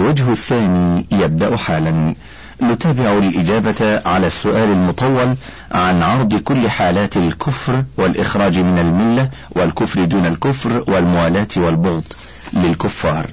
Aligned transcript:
الوجه 0.00 0.32
الثاني 0.32 1.06
يبدأ 1.12 1.56
حالا. 1.56 2.14
نتابع 2.62 3.18
الإجابة 3.18 4.00
على 4.06 4.26
السؤال 4.26 4.68
المطول 4.68 5.36
عن 5.72 6.02
عرض 6.02 6.34
كل 6.34 6.70
حالات 6.70 7.16
الكفر 7.16 7.84
والإخراج 7.96 8.58
من 8.58 8.78
الملة 8.78 9.28
والكفر 9.50 10.04
دون 10.04 10.26
الكفر 10.26 10.84
والموالاة 10.88 11.48
والبغض 11.56 12.04
للكفار. 12.52 13.26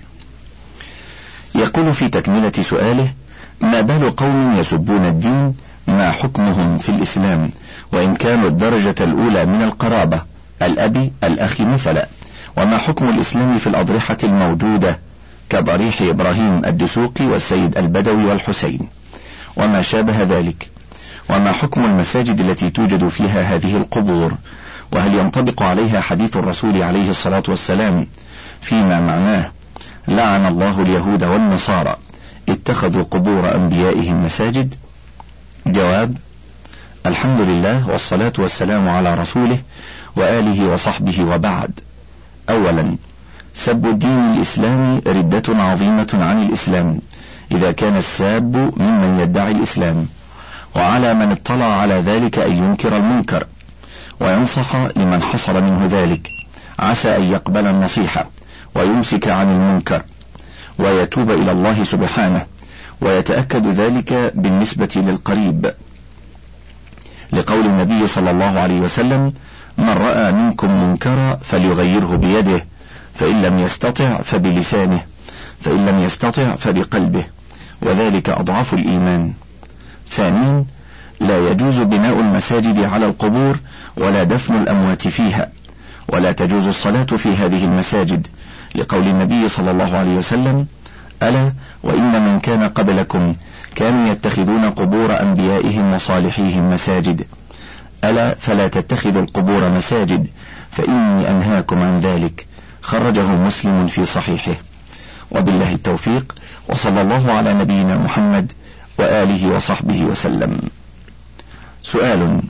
يقول 1.56 1.94
في 1.94 2.10
تكملة 2.10 2.52
سؤاله: 2.62 3.08
ما 3.62 3.82
بال 3.82 4.16
قوم 4.16 4.56
يسبون 4.60 5.06
الدين؟ 5.06 5.56
ما 5.88 6.12
حكمهم 6.12 6.78
في 6.78 6.90
الإسلام؟ 6.90 7.50
وإن 7.92 8.16
كانوا 8.16 8.50
الدرجة 8.50 8.96
الأولى 9.02 9.46
من 9.46 9.62
القرابة 9.62 10.22
الأب 10.62 11.12
الأخ 11.24 11.62
مثلا. 11.62 12.08
وما 12.58 12.78
حكم 12.78 13.10
الإسلام 13.10 13.58
في 13.58 13.68
الأضرحة 13.68 14.18
الموجودة؟ 14.24 15.07
كضريح 15.50 16.02
إبراهيم 16.02 16.66
الدسوقي 16.66 17.26
والسيد 17.26 17.78
البدوي 17.78 18.26
والحسين. 18.26 18.88
وما 19.58 19.82
شابه 19.82 20.24
ذلك. 20.24 20.70
وما 21.30 21.52
حكم 21.52 21.86
المساجد 21.86 22.40
التي 22.40 22.70
توجد 22.70 23.08
فيها 23.08 23.56
هذه 23.56 23.78
القبور؟ 23.78 24.34
وهل 24.92 25.16
ينطبق 25.16 25.64
عليها 25.64 26.02
حديث 26.02 26.38
الرسول 26.38 26.82
عليه 26.84 27.10
الصلاة 27.10 27.44
والسلام 27.48 28.08
فيما 28.62 29.00
معناه 29.00 29.52
لعن 30.08 30.46
الله 30.46 30.82
اليهود 30.82 31.24
والنصارى 31.24 31.96
اتخذوا 32.50 33.04
قبور 33.04 33.56
أنبيائهم 33.56 34.24
مساجد؟ 34.24 34.76
جواب 35.66 36.18
الحمد 37.06 37.42
لله 37.42 37.90
والصلاة 37.90 38.34
والسلام 38.38 38.90
على 38.90 39.16
رسوله 39.16 39.60
وآله 40.16 40.70
وصحبه 40.74 41.24
وبعد. 41.24 41.80
أولا 42.50 42.96
سب 43.66 43.86
الدين 43.86 44.20
الإسلامي 44.34 45.02
ردة 45.08 45.64
عظيمة 45.64 46.08
عن 46.14 46.44
الإسلام 46.44 47.00
إذا 47.52 47.72
كان 47.72 47.98
الساب 47.98 48.56
ممن 48.78 49.20
يدعي 49.20 49.52
الإسلام 49.52 50.08
وعلى 50.76 51.14
من 51.14 51.32
اطلع 51.32 51.66
على 51.66 51.94
ذلك 51.94 52.40
أن 52.40 52.52
ينكر 52.52 52.98
المنكر 52.98 53.48
وينصح 54.20 54.76
لمن 54.76 55.22
حصل 55.22 55.64
منه 55.64 55.86
ذلك 55.86 56.30
عسى 56.80 57.16
أن 57.16 57.24
يقبل 57.24 57.68
النصيحة 57.68 58.30
ويمسك 58.76 59.28
عن 59.28 59.48
المنكر 59.50 60.04
ويتوب 60.80 61.32
إلى 61.32 61.52
الله 61.52 61.84
سبحانه 61.84 62.46
ويتأكد 63.02 63.68
ذلك 63.68 64.32
بالنسبة 64.36 64.90
للقريب. 64.96 65.74
لقول 67.34 67.66
النبي 67.66 68.08
صلى 68.08 68.32
الله 68.32 68.60
عليه 68.60 68.80
وسلم 68.80 69.34
من 69.78 69.90
رأى 69.90 70.32
منكم 70.32 70.84
منكرا 70.84 71.40
فليغيره 71.44 72.16
بيده 72.16 72.66
فإن 73.20 73.42
لم 73.42 73.60
يستطع 73.60 74.22
فبلسانه 74.22 75.02
فإن 75.62 75.86
لم 75.86 76.04
يستطع 76.04 76.56
فبقلبه 76.56 77.26
وذلك 77.82 78.30
أضعف 78.30 78.74
الإيمان. 78.74 79.34
ثانيا 80.10 80.66
لا 81.20 81.52
يجوز 81.52 81.80
بناء 81.80 82.20
المساجد 82.20 82.84
على 82.84 83.06
القبور 83.06 83.60
ولا 83.98 84.24
دفن 84.24 84.56
الأموات 84.56 85.08
فيها 85.08 85.50
ولا 86.10 86.32
تجوز 86.32 86.68
الصلاة 86.68 87.04
في 87.04 87.30
هذه 87.30 87.66
المساجد 87.66 88.28
لقول 88.76 89.08
النبي 89.08 89.50
صلى 89.50 89.72
الله 89.72 89.98
عليه 89.98 90.16
وسلم 90.16 90.68
ألا 91.24 91.54
وإن 91.84 92.22
من 92.26 92.40
كان 92.40 92.70
قبلكم 92.70 93.36
كانوا 93.76 94.12
يتخذون 94.12 94.70
قبور 94.70 95.22
أنبيائهم 95.22 95.94
وصالحيهم 95.94 96.70
مساجد. 96.74 97.28
ألا 98.04 98.36
فلا 98.36 98.68
تتخذوا 98.68 99.22
القبور 99.22 99.70
مساجد 99.70 100.28
فإني 100.72 101.30
أنهاكم 101.30 101.82
عن 101.82 102.00
ذلك. 102.00 102.48
خرجه 102.88 103.32
مسلم 103.32 103.88
في 103.88 104.06
صحيحه. 104.06 104.56
وبالله 105.32 105.74
التوفيق 105.74 106.36
وصلى 106.70 107.02
الله 107.02 107.32
على 107.32 107.54
نبينا 107.54 107.98
محمد 107.98 108.52
وآله 109.00 109.56
وصحبه 109.56 110.04
وسلم. 110.04 110.62
سؤال 111.84 112.42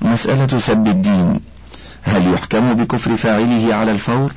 مسألة 0.00 0.58
سب 0.58 0.86
الدين 0.86 1.40
هل 2.02 2.34
يحكم 2.34 2.74
بكفر 2.74 3.16
فاعله 3.16 3.74
على 3.74 3.92
الفور؟ 3.92 4.32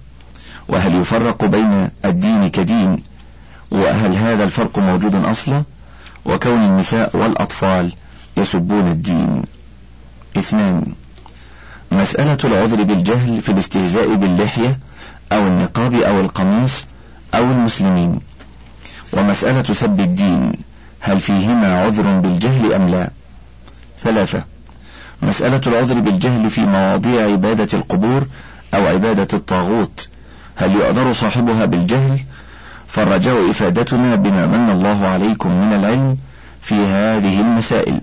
وهل 0.68 0.96
يفرق 0.96 1.46
بين 1.46 1.90
الدين 2.06 2.48
كدين؟ 2.48 3.04
وهل 3.72 4.16
هذا 4.16 4.44
الفرق 4.44 4.80
موجود 4.80 5.16
أصلا؟ 5.26 5.64
وكون 6.26 6.62
النساء 6.64 7.18
والأطفال 7.18 7.94
يسبون 8.38 8.88
الدين. 8.88 9.44
اثنان 10.38 10.94
مسألة 11.92 12.38
العذر 12.44 12.84
بالجهل 12.84 13.42
في 13.42 13.52
الاستهزاء 13.52 14.16
باللحية 14.16 14.80
أو 15.32 15.48
النقاب 15.48 15.94
أو 15.94 16.20
القميص 16.22 16.86
أو 17.36 17.44
المسلمين. 17.44 18.20
ومسألة 19.14 19.74
سب 19.74 20.00
الدين 20.00 20.52
هل 21.00 21.20
فيهما 21.20 21.84
عذر 21.84 22.20
بالجهل 22.20 22.74
أم 22.74 22.90
لا؟ 22.90 23.10
ثلاثة 24.00 24.44
مسألة 25.22 25.62
العذر 25.68 26.00
بالجهل 26.00 26.50
في 26.50 26.62
مواضيع 26.62 27.32
عبادة 27.32 27.78
القبور 27.78 28.28
أو 28.74 28.88
عبادة 28.88 29.28
الطاغوت 29.34 30.08
هل 30.56 30.76
يعذر 30.76 31.14
صاحبها 31.14 31.66
بالجهل؟ 31.66 32.20
فالرجاء 32.88 33.50
إفادتنا 33.52 34.16
بما 34.16 34.46
من 34.46 34.70
الله 34.70 35.08
عليكم 35.08 35.52
من 35.52 35.74
العلم 35.74 36.18
في 36.62 36.76
هذه 36.76 37.42
المسائل. 37.42 38.02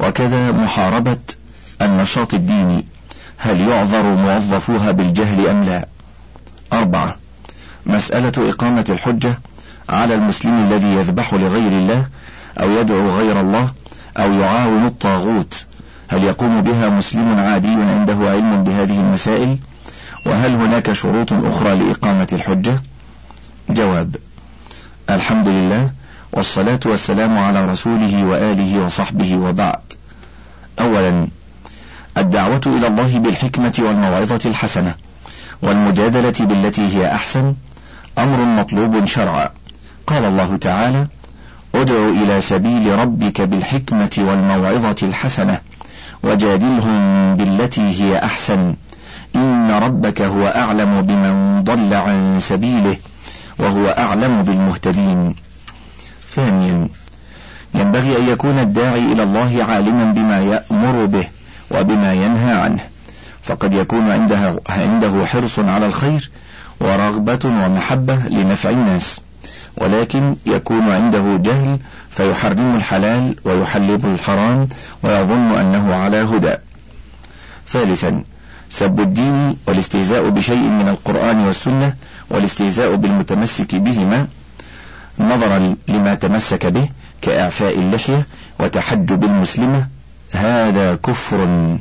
وكذا 0.00 0.52
محاربة 0.52 1.18
النشاط 1.82 2.34
الديني 2.34 2.84
هل 3.38 3.60
يعذر 3.60 4.02
موظفوها 4.02 4.90
بالجهل 4.90 5.46
أم 5.48 5.62
لا؟ 5.62 5.86
أربعة. 6.72 7.16
مسألة 7.86 8.50
إقامة 8.50 8.84
الحجة 8.88 9.38
على 9.88 10.14
المسلم 10.14 10.66
الذي 10.66 10.86
يذبح 10.86 11.34
لغير 11.34 11.72
الله 11.72 12.06
أو 12.60 12.70
يدعو 12.70 13.10
غير 13.10 13.40
الله 13.40 13.72
أو 14.16 14.32
يعاون 14.32 14.86
الطاغوت. 14.86 15.66
هل 16.08 16.24
يقوم 16.24 16.62
بها 16.62 16.88
مسلم 16.88 17.38
عادي 17.38 17.68
عنده 17.68 18.30
علم 18.30 18.64
بهذه 18.64 19.00
المسائل؟ 19.00 19.58
وهل 20.26 20.54
هناك 20.54 20.92
شروط 20.92 21.32
أخرى 21.32 21.76
لإقامة 21.76 22.28
الحجة؟ 22.32 22.82
جواب 23.70 24.16
الحمد 25.10 25.48
لله 25.48 25.90
والصلاة 26.32 26.80
والسلام 26.86 27.38
على 27.38 27.72
رسوله 27.72 28.24
وآله 28.24 28.84
وصحبه 28.84 29.36
وبعد. 29.36 29.80
أولا 30.80 31.28
الدعوة 32.16 32.60
إلى 32.66 32.86
الله 32.86 33.18
بالحكمة 33.18 33.72
والموعظة 33.78 34.40
الحسنة. 34.44 34.94
والمجادلة 35.62 36.34
بالتي 36.40 36.96
هي 36.96 37.14
أحسن 37.14 37.54
أمر 38.18 38.44
مطلوب 38.44 39.04
شرعا. 39.04 39.48
قال 40.06 40.24
الله 40.24 40.56
تعالى 40.56 41.06
ادع 41.74 42.08
إلى 42.08 42.40
سبيل 42.40 42.98
ربك 42.98 43.40
بالحكمة 43.40 44.10
والموعظة 44.18 44.96
الحسنة 45.02 45.58
وجادلهم 46.22 47.36
بالتي 47.36 48.02
هي 48.02 48.18
أحسن. 48.18 48.74
إن 49.36 49.70
ربك 49.70 50.22
هو 50.22 50.46
أعلم 50.46 51.02
بمن 51.02 51.64
ضل 51.64 51.94
عن 51.94 52.38
سبيله 52.40 52.96
وهو 53.58 53.88
أعلم 53.88 54.42
بالمهتدين. 54.42 55.34
ثانيا 56.30 56.88
ينبغي 57.74 58.18
أن 58.18 58.28
يكون 58.28 58.58
الداعي 58.58 59.12
إلى 59.12 59.22
الله 59.22 59.66
عالما 59.68 60.12
بما 60.12 60.40
يأمر 60.40 61.06
به 61.06 61.28
وبما 61.70 62.14
ينهى 62.14 62.52
عنه. 62.52 62.80
فقد 63.50 63.74
يكون 63.74 64.10
عنده, 64.10 64.60
عنده 64.68 65.26
حرص 65.26 65.58
على 65.58 65.86
الخير 65.86 66.30
ورغبة 66.80 67.38
ومحبة 67.44 68.14
لنفع 68.14 68.70
الناس. 68.70 69.20
ولكن 69.76 70.36
يكون 70.46 70.90
عنده 70.90 71.36
جهل 71.36 71.78
فيحرم 72.10 72.76
الحلال 72.76 73.36
ويحلل 73.44 74.00
الحرام 74.04 74.68
ويظن 75.02 75.58
أنه 75.58 75.94
على 75.94 76.16
هدى. 76.16 76.54
ثالثا 77.68 78.24
سب 78.70 79.00
الدين 79.00 79.56
والاستهزاء 79.66 80.28
بشيء 80.28 80.68
من 80.68 80.88
القرآن 80.88 81.40
والسنة 81.46 81.94
والاستهزاء 82.30 82.94
بالمتمسك 82.94 83.74
بهما 83.74 84.26
نظرا 85.18 85.74
لما 85.88 86.14
تمسك 86.14 86.66
به 86.66 86.88
كإعفاء 87.22 87.78
اللحية 87.78 88.26
وتحجب 88.58 89.24
المسلمة. 89.24 89.88
هذا 90.32 90.94
كفر. 90.94 91.78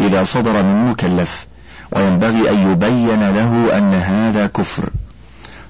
إذا 0.00 0.22
صدر 0.22 0.62
من 0.62 0.90
مكلف 0.90 1.46
وينبغي 1.92 2.50
أن 2.50 2.72
يبين 2.72 3.30
له 3.30 3.78
أن 3.78 3.94
هذا 3.94 4.46
كفر. 4.46 4.90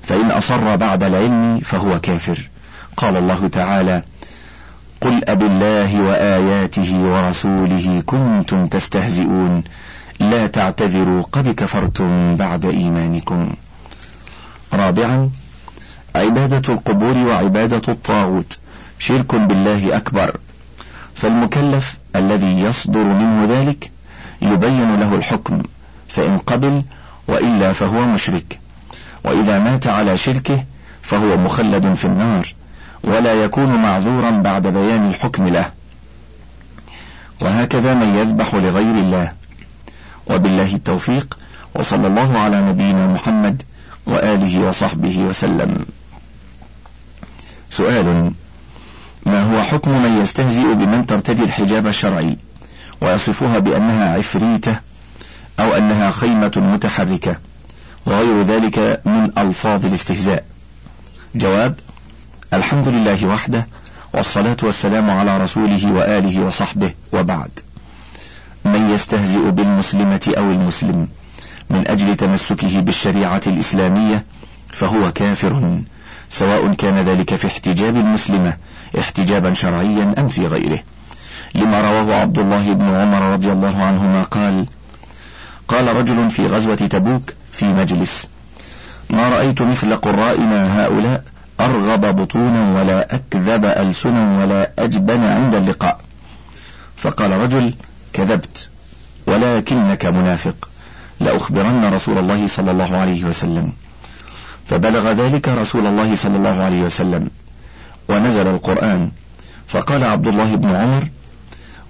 فإن 0.03 0.31
أصر 0.31 0.77
بعد 0.77 1.03
العلم 1.03 1.61
فهو 1.61 2.01
كافر. 2.01 2.49
قال 2.97 3.17
الله 3.17 3.49
تعالى 3.49 4.03
قل 5.01 5.21
أب 5.29 5.43
الله 5.43 6.03
وآياته 6.03 7.03
ورسوله 7.05 8.03
كنتم 8.07 8.67
تستهزئون. 8.67 9.65
لا 10.21 10.47
تعتذروا 10.47 11.23
قد 11.33 11.49
كفرتم 11.49 12.37
بعد 12.37 12.65
إيمانكم. 12.65 13.55
رابعا 14.73 15.31
عبادة 16.15 16.75
القبور 16.75 17.17
وعبادة 17.17 17.93
الطاغوت. 17.93 18.59
شرك 18.99 19.35
بالله 19.35 19.97
أكبر. 19.97 20.37
فالمكلف 21.15 21.97
الذي 22.17 22.61
يصدر 22.61 23.05
منه 23.05 23.47
ذلك 23.49 23.91
يبين 24.43 25.01
له 25.01 25.15
الحكم 25.15 25.63
فإن 26.09 26.39
قبل 26.39 26.83
وإلا 27.29 27.73
فهو 27.73 28.07
مشرك. 28.07 28.61
وإذا 29.25 29.59
مات 29.59 29.87
على 29.87 30.17
شركه 30.17 30.65
فهو 31.03 31.37
مخلد 31.37 31.95
في 31.95 32.05
النار 32.05 32.47
ولا 33.05 33.45
يكون 33.45 33.75
معذورا 33.83 34.31
بعد 34.31 34.67
بيان 34.67 35.09
الحكم 35.09 35.49
له. 35.49 35.71
وهكذا 37.41 37.95
من 37.95 38.17
يذبح 38.17 38.55
لغير 38.55 38.95
الله. 38.95 39.33
وبالله 40.31 40.75
التوفيق 40.75 41.39
وصلى 41.75 42.07
الله 42.07 42.39
على 42.39 42.61
نبينا 42.61 43.07
محمد 43.07 43.63
وآله 44.07 44.69
وصحبه 44.69 45.19
وسلم. 45.19 45.87
سؤال 47.71 48.33
ما 49.27 49.43
هو 49.43 49.63
حكم 49.63 49.91
من 50.03 50.23
يستهزئ 50.23 50.75
بمن 50.75 51.07
ترتدي 51.07 51.45
الحجاب 51.45 51.87
الشرعي؟ 51.87 52.37
ويصفها 53.01 53.59
بأنها 53.59 54.15
عفريتة 54.19 54.81
أو 55.61 55.73
أنها 55.73 56.11
خيمة 56.11 56.53
متحركة 56.57 57.37
وغير 58.07 58.43
ذلك 58.43 59.01
من 59.05 59.31
ألفاظ 59.39 59.87
الاستهزاء. 59.87 60.45
جواب 61.35 61.75
الحمد 62.55 62.89
لله 62.89 63.27
وحده 63.27 63.67
والصلاة 64.15 64.57
والسلام 64.63 65.11
على 65.11 65.39
رسوله 65.39 65.93
وآله 65.93 66.41
وصحبه 66.41 66.93
وبعد. 67.13 67.51
من 68.65 68.91
يستهزئ 68.91 69.51
بالمسلمة 69.51 70.35
أو 70.39 70.51
المسلم 70.51 71.09
من 71.71 71.89
أجل 71.89 72.17
تمسكه 72.17 72.81
بالشريعة 72.81 73.41
الإسلامية 73.47 74.25
فهو 74.69 75.13
كافر 75.13 75.81
سواء 76.29 76.75
كان 76.75 76.95
ذلك 76.95 77.35
في 77.35 77.47
احتجاب 77.47 77.97
المسلمة 77.97 78.57
احتجابا 78.99 79.53
شرعيا 79.55 80.15
أم 80.19 80.29
في 80.29 80.47
غيره. 80.47 80.79
لما 81.57 81.81
رواه 81.81 82.15
عبد 82.15 82.39
الله 82.39 82.73
بن 82.73 82.85
عمر 82.85 83.33
رضي 83.33 83.53
الله 83.53 83.83
عنهما 83.83 84.23
قال 84.23 84.67
قال 85.69 85.97
رجل 85.97 86.31
في 86.31 86.47
غزوة 86.47 86.75
تبوك 86.75 87.33
في 87.53 87.65
مجلس 87.65 88.29
ما 89.11 89.29
رأيت 89.29 89.63
مثل 89.63 89.97
قرائنا 89.97 90.85
هؤلاء 90.85 91.23
أرغب 91.61 92.17
بطونا 92.17 92.81
ولا 92.81 93.15
أكذب 93.15 93.65
ألسنا 93.65 94.39
ولا 94.39 94.71
أجبن 94.79 95.25
عند 95.25 95.55
اللقاء. 95.55 96.01
فقال 96.97 97.31
رجل 97.31 97.75
كذبت 98.13 98.69
ولكنك 99.27 100.07
منافق 100.07 100.69
لأخبرن 101.21 101.85
رسول 101.93 102.19
الله 102.19 102.47
صلى 102.47 102.71
الله 102.71 102.97
عليه 102.97 103.25
وسلم. 103.25 103.73
فبلغ 104.67 105.13
ذلك 105.13 105.49
رسول 105.49 105.87
الله 105.87 106.17
صلى 106.17 106.37
الله 106.37 106.63
عليه 106.63 106.81
وسلم 106.83 107.31
ونزل 108.09 108.47
القرآن 108.47 109.11
فقال 109.69 110.05
عبد 110.05 110.27
الله 110.27 110.55
بن 110.55 110.75
عمر 110.75 111.09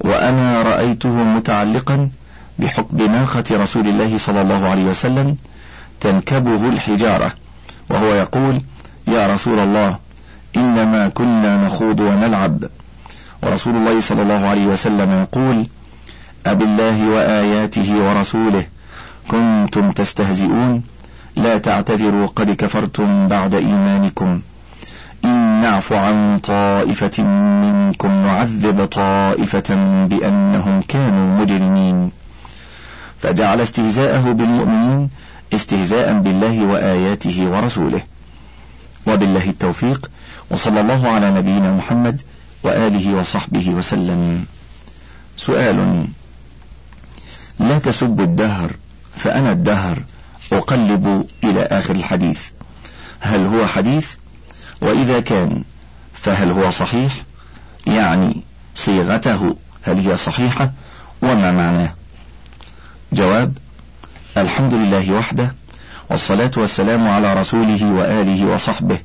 وأنا 0.00 0.62
رأيته 0.62 1.08
متعلقا 1.08 2.10
بحكم 2.58 2.96
ناقة 2.96 3.44
رسول 3.50 3.88
الله 3.88 4.18
صلى 4.18 4.42
الله 4.42 4.68
عليه 4.68 4.84
وسلم 4.84 5.36
تنكبه 6.00 6.68
الحجارة 6.68 7.32
وهو 7.90 8.14
يقول 8.14 8.60
يا 9.08 9.34
رسول 9.34 9.58
الله 9.58 9.98
إنما 10.56 11.08
كنا 11.08 11.66
نخوض 11.66 12.00
ونلعب. 12.00 12.64
ورسول 13.42 13.74
الله 13.76 14.00
صلى 14.00 14.22
الله 14.22 14.46
عليه 14.46 14.66
وسلم 14.66 15.10
يقول 15.12 15.66
أب 16.46 16.62
الله 16.62 17.08
وآياته 17.08 18.04
ورسوله 18.04 18.66
كنتم 19.28 19.92
تستهزئون 19.92 20.82
لا 21.36 21.58
تعتذروا 21.58 22.26
قد 22.26 22.50
كفرتم 22.50 23.28
بعد 23.28 23.54
إيمانكم. 23.54 24.40
إن 25.24 25.60
نعف 25.60 25.92
عن 25.92 26.38
طائفة 26.38 27.22
منكم 27.62 28.08
نعذب 28.08 28.84
طائفة 28.84 29.74
بأنهم 30.06 30.82
كانوا 30.82 31.40
مجرمين. 31.40 32.10
فجعل 33.18 33.60
استهزاءه 33.60 34.32
بالمؤمنين 34.32 35.10
استهزاء 35.54 36.12
بالله 36.20 36.66
وآياته 36.66 37.50
ورسوله. 37.50 38.02
وبالله 39.06 39.50
التوفيق 39.50 40.10
وصلى 40.50 40.80
الله 40.80 41.08
على 41.08 41.30
نبينا 41.30 41.72
محمد 41.72 42.22
وآله 42.62 43.14
وصحبه 43.14 43.70
وسلم. 43.70 44.44
سؤال 45.36 46.06
لا 47.60 47.78
تسبوا 47.78 48.24
الدهر 48.24 48.70
فأنا 49.16 49.52
الدهر 49.52 50.02
أقلب 50.52 51.26
إلى 51.44 51.62
آخر 51.62 51.94
الحديث. 51.94 52.40
هل 53.20 53.44
هو 53.44 53.66
حديث 53.66 54.14
وإذا 54.80 55.20
كان 55.20 55.62
فهل 56.14 56.50
هو 56.50 56.70
صحيح؟ 56.70 57.12
يعني 57.86 58.42
صيغته 58.74 59.56
هل 59.82 60.08
هي 60.08 60.16
صحيحة؟ 60.16 60.72
وما 61.22 61.52
معناه؟ 61.52 61.94
جواب 63.12 63.58
الحمد 64.36 64.74
لله 64.74 65.12
وحده 65.12 65.54
والصلاة 66.10 66.50
والسلام 66.56 67.08
على 67.08 67.40
رسوله 67.40 67.92
وآله 67.92 68.46
وصحبه 68.46 68.98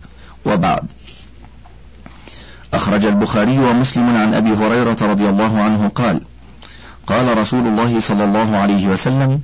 وبعد. 0.46 0.92
أخرج 2.74 3.06
البخاري 3.06 3.60
ومسلم 3.60 4.16
عن 4.18 4.34
أبي 4.34 4.50
هريرة 4.50 4.98
رضي 5.02 5.30
الله 5.30 5.62
عنه 5.62 5.88
قال 5.96 6.22
قال 7.08 7.38
رسول 7.38 7.68
الله 7.68 8.00
صلى 8.00 8.24
الله 8.24 8.58
عليه 8.58 8.88
وسلم 8.88 9.42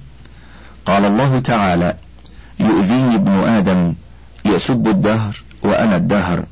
قال 0.85 1.06
الله 1.06 1.39
تعالى 1.39 1.95
يؤذيني 2.59 3.15
ابن 3.15 3.44
آدم 3.44 3.94
يسب 4.45 4.88
الدهر. 4.88 5.44
وأنا 5.63 5.95
الدهر 5.95 6.45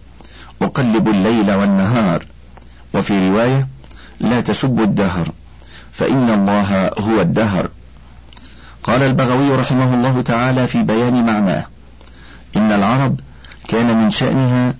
أقلب 0.61 1.07
الليل 1.07 1.51
والنهار. 1.51 2.25
وفي 2.93 3.29
رواية 3.29 3.67
لا 4.19 4.41
تسبوا 4.41 4.83
الدهر 4.83 5.27
فإن 5.91 6.29
الله 6.29 6.87
هو 6.99 7.21
الدهر. 7.21 7.69
قال 8.83 9.03
البغوي 9.03 9.51
رحمه 9.55 9.93
الله 9.93 10.21
تعالى 10.21 10.67
في 10.67 10.83
بيان 10.83 11.25
معناه 11.25 11.65
إن 12.55 12.71
العرب 12.71 13.19
كان 13.67 13.97
من 13.97 14.11
شأنها 14.11 14.73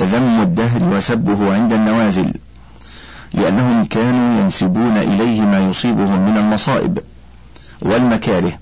ذم 0.00 0.42
الدهر 0.42 0.96
وسبه 0.96 1.54
عند 1.54 1.72
النوازل 1.72 2.34
لأنهم 3.34 3.84
كانوا 3.84 4.40
ينسبون 4.40 4.96
إليه 4.96 5.40
ما 5.40 5.58
يصيبهم 5.58 6.30
من 6.30 6.38
المصائب 6.38 6.98
والمكاره 7.82 8.52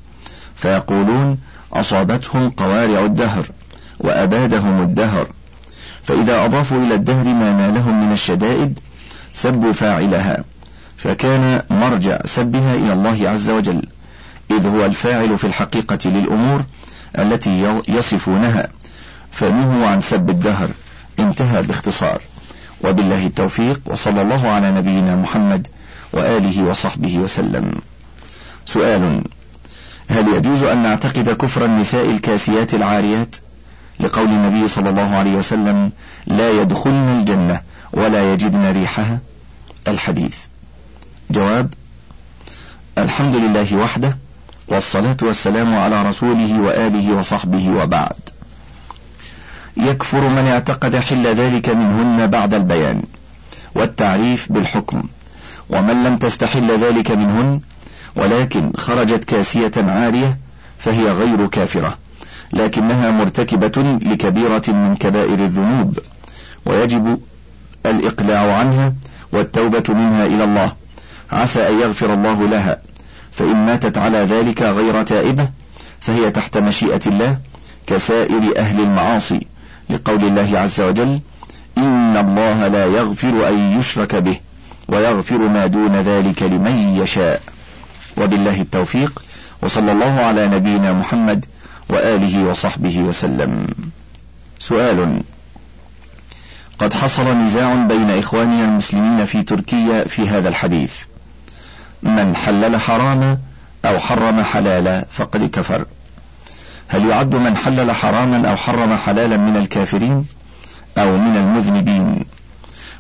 فيقولون 0.57 1.39
أصابتهم 1.73 2.51
قوارع 2.51 3.05
الدهر. 3.05 3.47
وأبادهم 4.03 4.83
الدهر. 4.83 5.27
فإذا 6.03 6.45
أضافوا 6.45 6.83
إلى 6.83 6.95
الدهر 6.95 7.25
ما 7.25 7.53
نالهم 7.53 8.07
من 8.07 8.13
الشدائد 8.13 8.79
سبوا 9.35 9.73
فاعلها. 9.73 10.45
فكان 10.97 11.63
مرجع 11.71 12.19
سبها 12.25 12.75
إلى 12.75 12.93
الله 12.93 13.29
عز 13.29 13.51
وجل 13.51 13.83
إذ 14.51 14.67
هو 14.67 14.87
الفاعل 14.87 15.39
في 15.39 15.47
الحقيقة 15.47 16.11
للأمور 16.11 16.65
التي 17.19 17.83
يصفونها. 17.89 18.69
فنهوا 19.33 19.87
عن 19.87 20.01
سب 20.01 20.31
الدهر. 20.31 20.69
انتهى 21.19 21.63
باختصار. 21.63 22.21
وبالله 22.85 23.27
التوفيق 23.27 23.81
وصلى 23.87 24.23
الله 24.23 24.49
على 24.49 24.73
نبينا 24.73 25.17
محمد 25.17 25.69
وآله 26.13 26.65
وصحبه 26.65 27.19
وسلم. 27.19 27.73
سؤال 28.67 29.23
هل 30.09 30.29
يجوز 30.37 30.63
أن 30.63 30.82
نعتقد 30.82 31.31
كفر 31.31 31.65
النساء 31.65 32.11
الكاسيات 32.11 32.75
العاريات؟ 32.75 33.37
لقول 34.01 34.29
النبي 34.29 34.69
صلى 34.69 34.91
الله 34.91 35.17
عليه 35.17 35.32
وسلم 35.32 35.93
لا 36.27 36.51
يدخلن 36.51 37.19
الجنة 37.20 37.61
ولا 37.93 38.32
يجدن 38.32 38.72
ريحها. 38.72 39.19
الحديث. 39.89 40.37
جواب 41.31 41.75
الحمد 42.99 43.34
لله 43.37 43.77
وحده 43.77 44.19
والصلاة 44.69 45.17
والسلام 45.22 45.75
على 45.77 46.08
رسوله 46.08 46.61
وآله 46.61 47.13
وصحبه 47.15 47.70
وبعد. 47.70 48.17
يكفر 49.77 50.20
من 50.29 50.46
اعتقد 50.49 50.96
حل 50.96 51.27
ذلك 51.27 51.69
منهن 51.69 52.27
بعد 52.27 52.55
البيان 52.55 53.03
والتعريف 53.75 54.53
بالحكم 54.53 55.03
ومن 55.70 56.05
لم 56.05 56.17
تستحل 56.17 56.84
ذلك 56.84 57.11
منهن 57.11 57.61
ولكن 58.17 58.72
خرجت 58.77 59.25
كاسية 59.25 59.72
عارية 59.77 60.39
فهي 60.79 61.11
غير 61.11 61.46
كافرة. 61.46 61.99
لكنها 62.53 63.11
مرتكبة 63.11 63.99
لكبيرة 64.03 64.63
من 64.69 64.97
كبائر 65.01 65.35
الذنوب 65.35 65.99
ويجب 66.67 67.21
الإقلاع 67.87 68.56
عنها 68.56 68.93
والتوبة 69.32 69.85
منها 69.89 70.27
إلى 70.27 70.44
الله. 70.44 70.73
عسى 71.32 71.69
أن 71.69 71.81
يغفر 71.81 72.15
الله 72.15 72.49
لها. 72.49 72.79
فإن 73.32 73.67
ماتت 73.67 73.99
على 73.99 74.19
ذلك 74.19 74.63
غير 74.63 75.03
تائبة 75.03 75.49
فهي 76.01 76.31
تحت 76.31 76.59
مشيئة 76.59 77.01
الله 77.06 77.39
كسائر 77.87 78.56
أهل 78.56 78.81
المعاصي. 78.81 79.47
لقول 79.91 80.25
الله 80.25 80.59
عز 80.59 80.81
وجل 80.81 81.21
إن 81.79 82.17
الله 82.17 82.69
لا 82.69 82.87
يغفر 82.87 83.49
أن 83.49 83.79
يشرك 83.79 84.15
به 84.15 84.37
ويغفر 84.89 85.39
ما 85.39 85.67
دون 85.67 85.97
ذلك 85.97 86.43
لمن 86.43 86.97
يشاء. 87.03 87.41
وبالله 88.17 88.61
التوفيق 88.61 89.23
وصلى 89.63 89.93
الله 89.93 90.21
على 90.21 90.49
نبينا 90.49 90.93
محمد 90.93 91.47
وآله 91.93 92.44
وصحبه 92.44 92.99
وسلم. 92.99 93.67
سؤال 94.58 95.22
قد 96.79 96.93
حصل 96.93 97.37
نزاع 97.37 97.75
بين 97.75 98.11
إخواننا 98.11 98.65
المسلمين 98.65 99.25
في 99.25 99.43
تركيا 99.43 100.05
في 100.05 100.29
هذا 100.29 100.49
الحديث. 100.49 100.94
من 102.03 102.37
حلل 102.37 102.81
حراما 102.81 103.39
أو 103.84 103.99
حرم 103.99 104.43
حلالا 104.43 105.06
فقد 105.11 105.51
كفر. 105.51 105.87
هل 106.89 107.06
يعد 107.06 107.34
من 107.34 107.56
حلل 107.56 107.93
حراما 107.93 108.51
أو 108.51 108.56
حرم 108.56 108.96
حلالا 108.96 109.37
من 109.37 109.56
الكافرين 109.56 110.27
أو 110.99 111.17
من 111.17 111.37
المذنبين؟ 111.37 112.25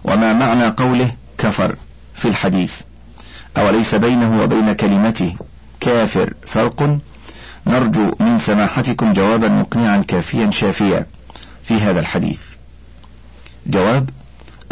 وما 0.04 0.32
معنى 0.32 0.66
قوله 0.66 1.10
كفر 1.38 1.76
في 2.14 2.28
الحديث؟ 2.28 2.72
أوليس 3.56 3.94
بينه 3.94 4.42
وبين 4.42 4.72
كلمته 4.72 5.36
كافر 5.80 6.32
فرق؟ 6.46 6.98
نرجو 7.66 8.14
من 8.20 8.38
سماحتكم 8.38 9.12
جوابا 9.12 9.48
مقنعا 9.48 10.04
كافيا 10.08 10.50
شافيا 10.50 11.06
في 11.64 11.74
هذا 11.74 12.00
الحديث. 12.00 12.40
جواب 13.66 14.10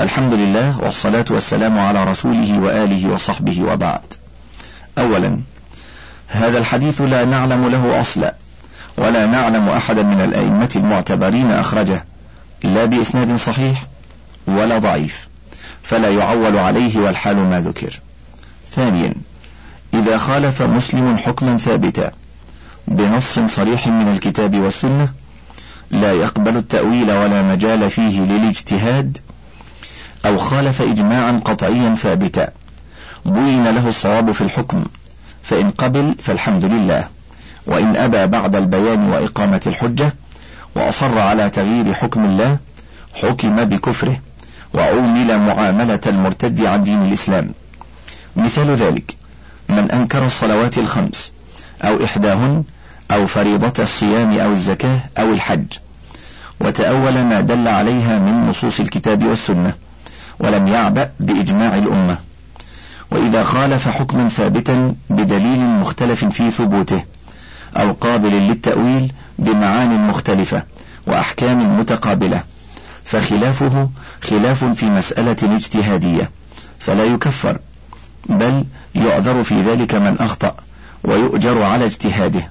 الحمد 0.01 0.33
لله 0.33 0.81
والصلاة 0.81 1.25
والسلام 1.31 1.79
على 1.79 2.05
رسوله 2.05 2.59
وآله 2.59 3.09
وصحبه 3.09 3.63
وبعد. 3.63 4.01
أولا 4.99 5.41
هذا 6.29 6.59
الحديث 6.59 7.01
لا 7.01 7.25
نعلم 7.25 7.69
له 7.69 8.01
أصلا 8.01 8.35
ولا 8.99 9.27
نعلم 9.27 9.69
أحدا 9.69 10.03
من 10.03 10.21
الأئمة 10.21 10.71
المعتبرين 10.77 11.51
أخرجه 11.51 12.05
لا 12.63 12.85
بإسناد 12.85 13.37
صحيح 13.37 13.87
ولا 14.47 14.79
ضعيف 14.79 15.29
فلا 15.83 16.09
يعول 16.09 16.59
عليه 16.59 16.99
والحال 17.01 17.37
ما 17.37 17.61
ذكر. 17.61 18.01
ثانيا 18.69 19.15
إذا 19.95 20.19
خالف 20.19 20.63
مسلم 20.63 21.17
حكما 21.17 21.57
ثابتا 21.57 22.13
بنص 22.91 23.39
صريح 23.39 23.87
من 23.89 24.13
الكتاب 24.13 24.61
والسنة 24.61 25.09
لا 25.91 26.13
يقبل 26.13 26.57
التأويل 26.57 27.11
ولا 27.11 27.43
مجال 27.43 27.91
فيه 27.91 28.21
للاجتهاد 28.21 29.19
أو 30.27 30.39
خالف 30.39 30.83
إجماعا 30.83 31.41
قطعيا 31.45 31.95
ثابتا 31.95 32.49
بين 33.27 33.65
له 33.65 33.89
الصواب 33.89 34.33
في 34.33 34.41
الحكم 34.41 34.85
فإن 35.43 35.71
قبل 35.71 36.15
فالحمد 36.19 36.65
لله 36.65 37.09
وإن 37.67 37.97
أبى 37.97 38.27
بعد 38.27 38.57
البيان 38.57 39.11
وإقامة 39.11 39.61
الحجة 39.67 40.15
وأصر 40.75 41.19
على 41.19 41.51
تغيير 41.51 41.95
حكم 41.95 42.25
الله 42.25 42.59
حكم 43.23 43.65
بكفره 43.65 44.21
وعومل 44.75 45.39
معاملة 45.39 46.01
المرتد 46.07 46.65
عن 46.65 46.85
دين 46.85 47.03
الإسلام. 47.03 47.51
مثال 48.37 48.75
ذلك 48.75 49.17
من 49.69 49.91
أنكر 49.91 50.27
الصلوات 50.27 50.79
الخمس 50.79 51.33
أو 51.83 52.05
إحداهن 52.05 52.65
أو 53.11 53.27
فريضة 53.27 53.83
الصيام 53.83 54.39
أو 54.39 54.53
الزكاة 54.53 54.99
أو 55.19 55.33
الحج. 55.33 55.67
وتأول 56.61 57.13
ما 57.13 57.41
دل 57.41 57.69
عليها 57.69 58.19
من 58.19 58.49
نصوص 58.49 58.81
الكتاب 58.81 59.25
والسنة 59.25 59.75
ولم 60.39 60.69
يعبأ 60.69 61.11
بإجماع 61.21 61.79
الأمة. 61.79 62.19
وإذا 63.11 63.43
خالف 63.43 63.89
حكما 63.89 64.29
ثابتا 64.29 64.95
بدليل 65.11 65.61
مختلف 65.61 66.25
في 66.25 66.51
ثبوته 66.51 67.05
أو 67.77 67.93
قابل 67.93 68.33
للتأويل 68.33 69.13
بمعان 69.39 70.07
مختلفة 70.07 70.63
وأحكام 71.07 71.81
متقابلة 71.81 72.43
فخلافه 73.05 73.89
خلاف 74.23 74.65
في 74.65 74.87
مسألة 74.87 75.57
اجتهادية 75.57 76.31
فلا 76.79 77.05
يكفر 77.05 77.59
بل 78.27 78.65
يعذر 78.95 79.43
في 79.43 79.63
ذلك 79.63 79.95
من 79.95 80.17
أخطأ 80.19 80.55
ويؤجر 81.05 81.63
على 81.63 81.85
اجتهاده. 81.85 82.51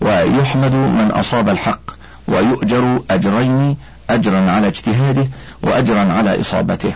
ويحمد 0.00 0.72
من 0.72 1.10
أصاب 1.14 1.48
الحق 1.48 1.90
ويؤجر 2.28 3.02
أجرين 3.10 3.76
أجرا 4.10 4.50
على 4.50 4.66
اجتهاده 4.66 5.26
وأجرا 5.62 6.12
على 6.12 6.40
إصابته. 6.40 6.92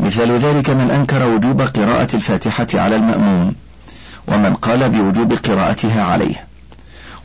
مثال 0.00 0.32
ذلك 0.38 0.70
من 0.70 0.90
أنكر 0.90 1.28
وجوب 1.28 1.60
قراءة 1.60 2.16
الفاتحة 2.16 2.66
على 2.74 2.96
المأموم 2.96 3.54
ومن 4.28 4.54
قال 4.54 4.90
بوجوب 4.90 5.32
قراءتها 5.32 6.02
عليه. 6.04 6.46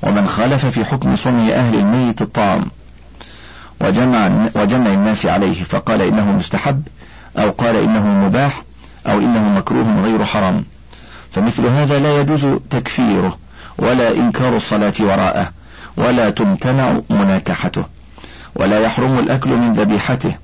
ومن 0.03 0.27
خالف 0.27 0.65
في 0.65 0.85
حكم 0.85 1.15
صنع 1.15 1.49
أهل 1.49 1.75
الميت 1.75 2.21
الطعام 2.21 2.65
وجمع, 3.81 4.31
وجمع 4.55 4.93
الناس 4.93 5.25
عليه 5.25 5.63
فقال 5.63 6.01
إنه 6.01 6.31
مستحب 6.31 6.87
أو 7.37 7.49
قال 7.49 7.75
إنه 7.75 8.07
مباح 8.07 8.63
أو 9.07 9.19
إنه 9.19 9.49
مكروه 9.49 10.03
غير 10.03 10.25
حرام. 10.25 10.65
فمثل 11.31 11.65
هذا 11.65 11.99
لا 11.99 12.21
يجوز 12.21 12.47
تكفيره. 12.69 13.37
ولا 13.79 14.11
إنكار 14.11 14.55
الصلاة 14.55 14.93
وراءه 14.99 15.51
ولا 15.97 16.29
تمتنع 16.29 17.01
مناكحته 17.09 17.83
ولا 18.55 18.79
يحرم 18.79 19.19
الأكل 19.19 19.49
من 19.49 19.73
ذبيحته 19.73 20.35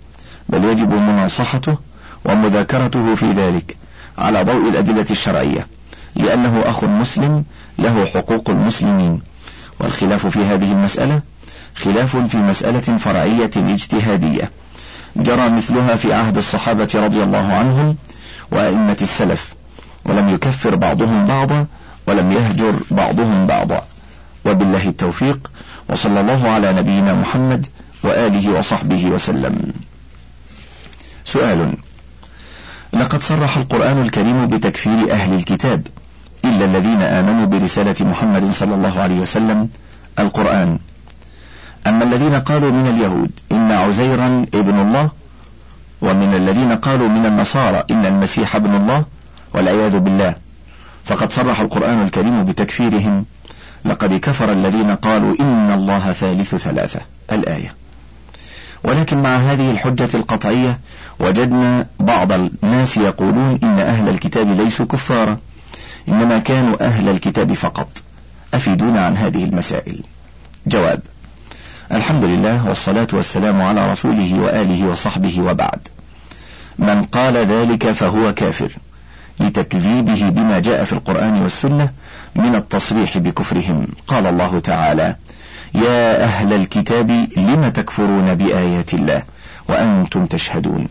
بل 0.49 0.63
يجب 0.63 0.93
مناصحته 0.93 1.77
ومذاكرته 2.25 3.15
في 3.15 3.31
ذلك 3.31 3.77
على 4.17 4.43
ضوء 4.43 4.69
الأدلة 4.69 5.05
الشرعية 5.11 5.67
لأنه 6.15 6.63
أخ 6.65 6.83
مسلم 6.83 7.43
له 7.79 8.05
حقوق 8.05 8.49
المسلمين. 8.49 9.21
والخلاف 9.79 10.27
في 10.27 10.39
هذه 10.39 10.71
المسألة 10.71 11.21
خلاف 11.75 12.17
في 12.17 12.37
مسألة 12.37 12.97
فرعية 12.97 13.51
اجتهادية. 13.55 14.51
جرى 15.15 15.49
مثلها 15.49 15.95
في 15.95 16.13
عهد 16.13 16.37
الصحابة 16.37 16.87
رضي 16.95 17.23
الله 17.23 17.53
عنهم 17.53 17.95
وأئمة 18.51 18.97
السلف 19.01 19.53
ولم 20.05 20.29
يكفر 20.29 20.75
بعضهم 20.75 21.25
بعضا 21.25 21.65
ولم 22.07 22.31
يهجر 22.31 22.73
بعضهم 22.91 23.47
بعضا. 23.47 23.81
وبالله 24.45 24.87
التوفيق 24.87 25.51
وصلى 25.89 26.21
الله 26.21 26.49
على 26.49 26.73
نبينا 26.73 27.13
محمد 27.13 27.67
وآله 28.03 28.59
وصحبه 28.59 29.05
وسلم. 29.05 29.73
سؤال 31.25 31.77
لقد 32.93 33.21
صرح 33.23 33.57
القرآن 33.57 34.01
الكريم 34.01 34.47
بتكفير 34.47 35.11
أهل 35.11 35.33
الكتاب 35.33 35.87
إلا 36.45 36.65
الذين 36.65 37.01
آمنوا 37.01 37.45
برسالة 37.45 37.95
محمد 38.01 38.51
صلى 38.51 38.75
الله 38.75 38.99
عليه 38.99 39.19
وسلم 39.19 39.69
القرآن. 40.19 40.79
أما 41.87 42.03
الذين 42.03 42.33
قالوا 42.33 42.71
من 42.71 42.87
اليهود 42.87 43.31
إن 43.51 43.71
عزيرا 43.71 44.45
ابن 44.53 44.79
الله 44.79 45.09
ومن 46.01 46.33
الذين 46.33 46.71
قالوا 46.75 47.07
من 47.07 47.25
النصارى 47.25 47.83
إن 47.91 48.05
المسيح 48.05 48.55
ابن 48.55 48.75
الله 48.75 49.05
والعياذ 49.53 49.99
بالله. 49.99 50.44
فقد 51.05 51.31
صرح 51.31 51.59
القرآن 51.59 52.03
الكريم 52.03 52.45
بتكفيرهم 52.45 53.25
لقد 53.85 54.13
كفر 54.13 54.51
الذين 54.51 54.95
قالوا 54.95 55.35
إن 55.39 55.71
الله 55.71 56.11
ثالث 56.11 56.55
ثلاثة 56.55 57.01
الآية. 57.31 57.75
ولكن 58.83 59.21
مع 59.21 59.35
هذه 59.37 59.71
الحجة 59.71 60.09
القطعية 60.13 60.79
وجدنا 61.19 61.87
بعض 61.99 62.31
الناس 62.31 62.97
يقولون 62.97 63.59
إن 63.63 63.79
أهل 63.79 64.09
الكتاب 64.09 64.61
ليسوا 64.61 64.85
كفارا 64.85 65.37
إنما 66.07 66.39
كانوا 66.39 66.85
أهل 66.85 67.09
الكتاب 67.09 67.53
فقط. 67.53 67.89
أفيدونا 68.53 69.05
عن 69.05 69.17
هذه 69.17 69.43
المسائل؟ 69.43 70.03
جواب 70.67 70.99
الحمد 71.91 72.23
لله 72.23 72.67
والصلاة 72.67 73.07
والسلام 73.13 73.61
على 73.61 73.91
رسوله 73.91 74.39
وآله 74.39 74.87
وصحبه 74.87 75.41
وبعد. 75.41 75.87
من 76.79 77.03
قال 77.03 77.37
ذلك 77.37 77.91
فهو 77.91 78.33
كافر. 78.33 78.71
لتكذيبه 79.39 80.29
بما 80.29 80.59
جاء 80.59 80.83
في 80.83 80.93
القرآن 80.93 81.41
والسنة 81.41 81.89
من 82.35 82.55
التصريح 82.55 83.17
بكفرهم. 83.17 83.87
قال 84.07 84.25
الله 84.25 84.59
تعالى 84.59 85.15
يا 85.73 86.23
أهل 86.23 86.53
الكتاب 86.53 87.09
لم 87.37 87.69
تكفرون 87.73 88.35
بآيات 88.35 88.93
الله 88.93 89.23
وأنتم 89.69 90.25
تشهدون؟ 90.25 90.87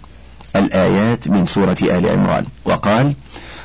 الآيات 0.56 1.28
من 1.28 1.46
سورة 1.46 1.76
آل 1.82 2.08
عمران. 2.08 2.44
وقال 2.64 3.14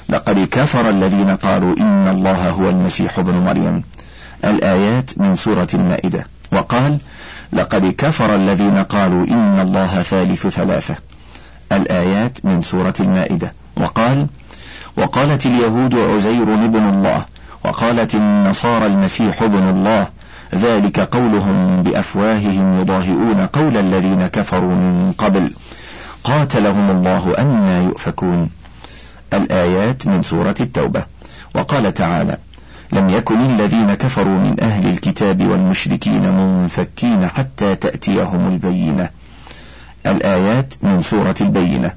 لقد 0.10 0.48
كفر 0.52 0.90
الذين 0.90 1.36
قالوا 1.36 1.78
إن 1.80 2.08
الله 2.08 2.50
هو 2.50 2.70
المسيح 2.70 3.20
ابن 3.20 3.34
مريم. 3.34 3.84
الآيات 4.46 5.12
من 5.18 5.36
سورة 5.36 5.68
المائدة. 5.74 6.28
وقال 6.52 6.98
لقد 7.54 7.96
كفر 7.98 8.36
الذين 8.36 8.78
قالوا 8.84 9.28
إن 9.28 9.60
الله 9.60 10.02
ثالث 10.02 10.48
ثلاثة. 10.48 10.96
الآيات 11.72 12.46
من 12.46 12.62
سورة 12.62 12.94
المائدة. 13.00 13.54
وقال 13.78 14.28
وقالت 14.98 15.46
اليهود 15.46 15.96
عزير 15.96 16.44
ابن 16.44 16.90
الله 16.90 17.26
وقالت 17.66 18.16
النصارى 18.16 18.86
المسيح 18.86 19.42
ابن 19.42 19.70
الله 19.70 20.08
ذلك 20.56 21.00
قولهم 21.00 21.84
بأفواههم 21.84 22.82
يضاهئون 22.82 23.46
قول 23.54 23.78
الذين 23.78 24.28
كفروا 24.28 24.76
من 24.76 25.14
قبل. 25.18 25.52
قاتلهم 26.24 26.92
الله 26.92 27.36
أنا 27.38 27.84
يؤفكون. 27.84 28.50
الآيات 29.34 30.08
من 30.08 30.24
سورة 30.24 30.56
التوبة. 30.60 31.04
وقال 31.56 31.94
تعالى 31.94 32.38
لم 32.92 33.10
يكن 33.10 33.40
الذين 33.40 33.94
كفروا 33.94 34.40
من 34.40 34.56
أهل 34.62 34.90
الكتاب 34.90 35.48
والمشركين 35.48 36.34
منفكين 36.34 37.28
حتى 37.28 37.76
تأتيهم 37.76 38.48
البينة. 38.48 39.10
الآيات 40.06 40.74
من 40.82 41.02
سورة 41.02 41.36
البينة. 41.42 41.92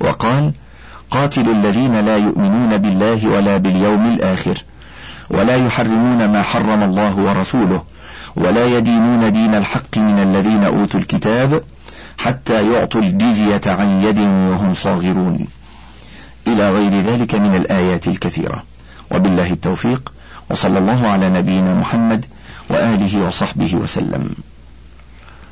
وقال 0.00 0.52
قاتلوا 1.12 1.54
الذين 1.54 2.00
لا 2.00 2.16
يؤمنون 2.16 2.78
بالله 2.78 3.28
ولا 3.28 3.56
باليوم 3.56 4.12
الآخر 4.12 4.62
ولا 5.30 5.56
يحرمون 5.66 6.28
ما 6.28 6.42
حرم 6.42 6.82
الله 6.82 7.16
ورسوله 7.16 7.82
ولا 8.36 8.66
يدينون 8.76 9.32
دين 9.32 9.54
الحق 9.54 9.98
من 9.98 10.18
الذين 10.22 10.64
أوتوا 10.64 11.00
الكتاب 11.00 11.62
حتى 12.18 12.72
يعطوا 12.72 13.00
الجزية 13.00 13.60
عن 13.66 14.02
يد 14.02 14.18
وهم 14.18 14.74
صاغرون. 14.74 15.46
إلى 16.46 16.70
غير 16.70 17.00
ذلك 17.00 17.34
من 17.34 17.54
الآيات 17.56 18.08
الكثيرة. 18.08 18.62
وبالله 19.10 19.52
التوفيق 19.52 20.12
وصلى 20.50 20.78
الله 20.78 21.08
على 21.08 21.30
نبينا 21.30 21.74
محمد 21.74 22.26
وآله 22.70 23.26
وصحبه 23.26 23.74
وسلم. 23.74 24.34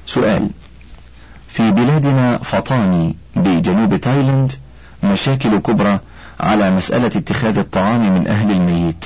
سؤال 0.06 0.50
في 1.48 1.70
بلادنا 1.70 2.38
فطاني 2.38 3.16
بجنوب 3.36 3.96
تايلاند 3.96 4.52
مشاكل 5.02 5.58
كبرى 5.58 5.98
على 6.40 6.70
مسألة 6.70 7.06
اتخاذ 7.06 7.58
الطعام 7.58 8.14
من 8.14 8.28
أهل 8.28 8.50
الميت. 8.50 9.04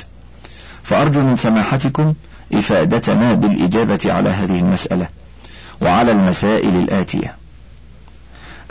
فأرجو 0.83 1.21
من 1.21 1.35
سماحتكم 1.35 2.13
إفادتنا 2.53 3.33
بالإجابة 3.33 3.99
على 4.05 4.29
هذه 4.29 4.59
المسألة 4.59 5.07
وعلى 5.81 6.11
المسائل 6.11 6.75
الآتية. 6.75 7.35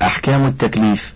أحكام 0.02 0.45
التكليف 0.47 1.14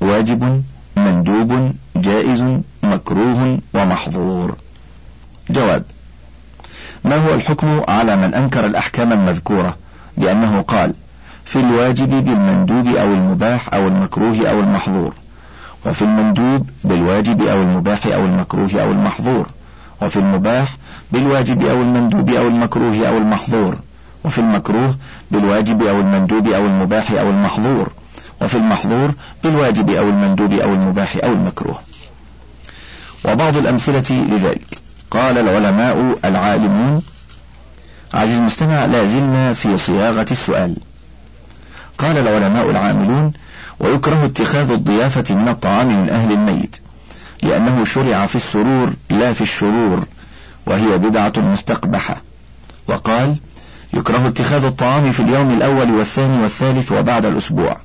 واجب 0.00 0.62
مندوب 0.96 1.72
جائز 1.96 2.44
مكروه 2.82 3.58
ومحظور. 3.74 4.56
جواب 5.50 5.84
ما 7.04 7.16
هو 7.16 7.34
الحكم 7.34 7.82
على 7.88 8.16
من 8.16 8.34
أنكر 8.34 8.66
الأحكام 8.66 9.12
المذكورة؟ 9.12 9.76
بأنه 10.16 10.62
قال 10.62 10.94
في 11.44 11.60
الواجب 11.60 12.24
بالمندوب 12.24 12.86
أو 12.86 13.12
المباح 13.12 13.74
أو 13.74 13.88
المكروه 13.88 14.50
أو 14.50 14.60
المحظور. 14.60 15.14
وفي 15.86 16.02
المندوب 16.02 16.70
بالواجب 16.84 17.42
أو 17.42 17.62
المباح 17.62 18.06
أو 18.06 18.24
المكروه 18.24 18.82
أو 18.82 18.90
المحظور. 18.90 19.46
وفي 20.02 20.16
المباح 20.16 20.76
بالواجب 21.12 21.64
أو 21.66 21.82
المندوب 21.82 22.30
أو 22.30 22.48
المكروه 22.48 23.08
أو 23.08 23.16
المحظور. 23.16 23.78
وفي 24.24 24.38
المكروه 24.38 24.94
بالواجب 25.30 25.82
أو 25.82 26.00
المندوب 26.00 26.48
أو 26.48 26.66
المباح 26.66 27.10
أو 27.10 27.30
المحظور. 27.30 27.92
وفي 28.42 28.54
المحظور 28.54 29.14
بالواجب 29.44 29.90
أو 29.90 30.08
المندوب 30.08 30.52
أو 30.52 30.72
المباح 30.72 31.16
أو 31.24 31.32
المكروه. 31.32 31.78
وبعض 33.24 33.56
الأمثلة 33.56 34.10
لذلك. 34.10 34.78
قال 35.10 35.38
العلماء 35.38 36.18
العالمون 36.24 37.02
عزيز 38.14 38.38
المستمع 38.38 38.84
لا 38.86 39.06
زلنا 39.06 39.52
في 39.52 39.78
صياغة 39.78 40.26
السؤال. 40.30 40.76
قال 41.98 42.18
العلماء 42.18 42.70
العاملون 42.70 43.32
ويكره 43.82 44.24
اتخاذ 44.24 44.70
الضيافة 44.70 45.34
من 45.34 45.48
الطعام 45.48 46.02
من 46.02 46.10
أهل 46.10 46.32
الميت 46.32 46.76
لأنه 47.42 47.84
شرع 47.84 48.26
في 48.26 48.36
السرور 48.36 48.92
لا 49.10 49.32
في 49.32 49.40
الشرور 49.40 50.06
وهي 50.66 50.98
بدعة 50.98 51.32
مستقبحة. 51.36 52.22
وقال 52.88 53.36
يكره 53.94 54.28
اتخاذ 54.28 54.64
الطعام 54.64 55.12
في 55.12 55.20
اليوم 55.20 55.50
الأول 55.50 55.90
والثاني 55.90 56.42
والثالث 56.42 56.92
وبعد 56.92 57.26
الأسبوع. 57.26 57.76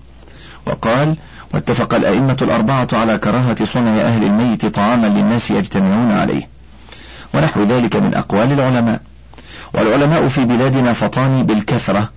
وقال 0.65 1.15
واتفق 1.53 1.93
الأئمة 1.93 2.37
الأربعة 2.41 2.87
على 2.93 3.17
كراهة 3.17 3.65
صنع 3.65 4.01
أهل 4.01 4.23
الميت 4.23 4.65
طعاما 4.65 5.07
للناس 5.07 5.51
يجتمعون 5.51 6.11
عليه. 6.11 6.49
ونحو 7.33 7.63
ذلك 7.63 7.95
من 7.95 8.15
أقوال 8.15 8.51
العلماء. 8.51 9.01
والعلماء 9.73 10.27
في 10.27 10.45
بلادنا 10.45 10.93
فطان 10.93 11.43
بالكثرة 11.43 12.09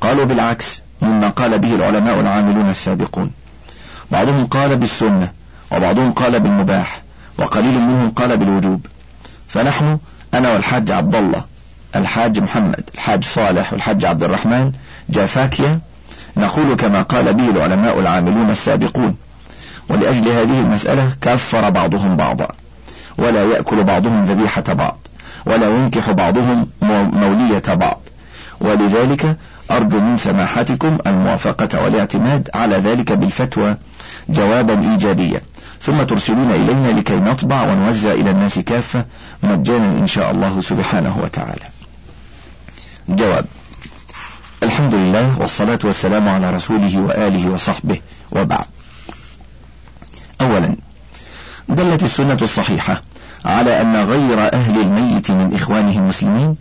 قالوا 0.00 0.24
بالعكس 0.24 0.82
مما 1.02 1.28
قال 1.28 1.58
به 1.58 1.74
العلماء 1.74 2.20
العاملون 2.20 2.70
السابقون. 2.70 3.30
بعضهم 4.10 4.46
قال 4.46 4.76
بالسنة 4.76 5.32
وبعضهم 5.72 6.12
قال 6.12 6.40
بالمباح 6.40 7.02
وقليل 7.38 7.78
منهم 7.78 8.10
قال 8.10 8.36
بالوجوب. 8.36 8.86
فنحن 9.48 9.98
أنا 10.34 10.52
والحاج 10.52 10.92
عبد 10.92 11.14
الله 11.14 11.44
الحاج 11.96 12.40
محمد 12.40 12.90
الحاج 12.94 13.24
صالح 13.24 13.72
والحاج 13.72 14.04
عبد 14.04 14.24
الرحمن 14.24 14.72
جافاكيا 15.10 15.80
نقول 16.36 16.74
كما 16.76 17.02
قال 17.02 17.34
به 17.34 17.50
العلماء 17.50 18.00
العاملون 18.00 18.50
السابقون. 18.50 19.16
ولأجل 19.88 20.28
هذه 20.28 20.60
المسألة 20.60 21.10
كفر 21.20 21.70
بعضهم 21.70 22.16
بعضا. 22.16 22.48
ولا 23.18 23.44
يأكل 23.44 23.84
بعضهم 23.84 24.24
ذبيحة 24.24 24.62
بعض 24.68 24.98
ولا 25.46 25.68
ينكح 25.68 26.10
بعضهم 26.10 26.66
مولية 27.12 27.62
بعض. 27.68 28.00
ولذلك 28.60 29.36
أرجو 29.70 30.00
من 30.00 30.16
سماحتكم 30.16 30.98
الموافقة 31.06 31.82
والاعتماد 31.82 32.50
على 32.54 32.76
ذلك 32.76 33.12
بالفتوى 33.12 33.76
جوابا 34.28 34.90
إيجابيا. 34.90 35.40
ثم 35.80 36.02
ترسلون 36.02 36.50
إلينا 36.50 36.88
لكي 36.88 37.14
نطبع 37.14 37.62
ونوزع 37.62 38.12
إلى 38.12 38.30
الناس 38.30 38.58
كافة 38.58 39.04
مجانا 39.42 39.98
إن 39.98 40.06
شاء 40.06 40.30
الله 40.30 40.60
سبحانه 40.60 41.18
وتعالى. 41.22 41.64
جواب 43.08 43.44
الحمد 44.62 44.94
لله 44.94 45.38
والصلاة 45.38 45.78
والسلام 45.84 46.28
على 46.28 46.50
رسوله 46.50 46.98
وآله 47.00 47.50
وصحبه 47.50 48.00
وبعد. 48.32 48.66
أولا 50.40 50.76
دلت 51.68 52.02
السنة 52.02 52.38
الصحيحة 52.42 53.02
على 53.44 53.82
أن 53.82 53.96
غير 53.96 54.54
أهل 54.54 54.80
الميت 54.80 55.30
من 55.30 55.54
إخوانه 55.54 55.98
المسلمين 55.98 56.56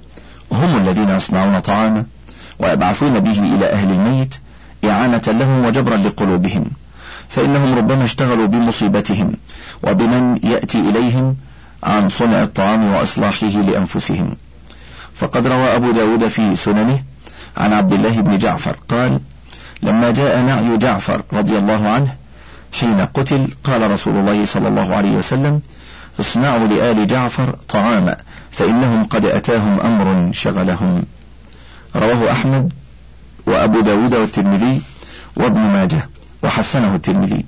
هم 0.51 0.77
الذين 0.77 1.09
يصنعون 1.09 1.59
طعاما 1.59 2.05
ويبعثون 2.59 3.19
به 3.19 3.39
إلى 3.55 3.65
أهل 3.71 3.91
الميت 3.91 4.35
إعانة 4.85 5.21
لهم 5.27 5.65
وجبرا 5.65 5.97
لقلوبهم 5.97 6.65
فإنهم 7.29 7.77
ربما 7.77 8.03
اشتغلوا 8.03 8.45
بمصيبتهم 8.47 9.33
وبمن 9.83 10.39
يأتي 10.43 10.79
إليهم 10.79 11.35
عن 11.83 12.09
صنع 12.09 12.43
الطعام 12.43 12.93
وإصلاحه 12.93 13.47
لأنفسهم. 13.47 14.35
فقد 15.15 15.47
روى 15.47 15.75
أبو 15.75 15.91
داود 15.91 16.27
في 16.27 16.55
سننه 16.55 17.03
عن 17.57 17.73
عبد 17.73 17.93
الله 17.93 18.21
بن 18.21 18.37
جعفر 18.37 18.75
قال 18.89 19.19
لما 19.83 20.11
جاء 20.11 20.41
نعي 20.41 20.77
جعفر 20.77 21.21
رضي 21.33 21.57
الله 21.57 21.89
عنه 21.89 22.15
حين 22.79 23.01
قتل 23.01 23.47
قال 23.63 23.91
رسول 23.91 24.17
الله 24.17 24.45
صلى 24.45 24.67
الله 24.67 24.95
عليه 24.95 25.11
وسلم 25.11 25.61
اصنعوا 26.19 26.67
لآل 26.67 27.07
جعفر 27.07 27.55
طعاما 27.69 28.17
فإنهم 28.51 29.03
قد 29.03 29.25
أتاهم 29.25 29.79
أمر 29.79 30.33
شغلهم. 30.33 31.03
رواه 31.95 32.31
أحمد 32.31 32.73
وأبو 33.45 33.79
داود 33.79 34.15
والترمذي 34.15 34.81
وابن 35.37 35.59
ماجه 35.59 36.09
وحسنه 36.43 36.95
الترمذي. 36.95 37.45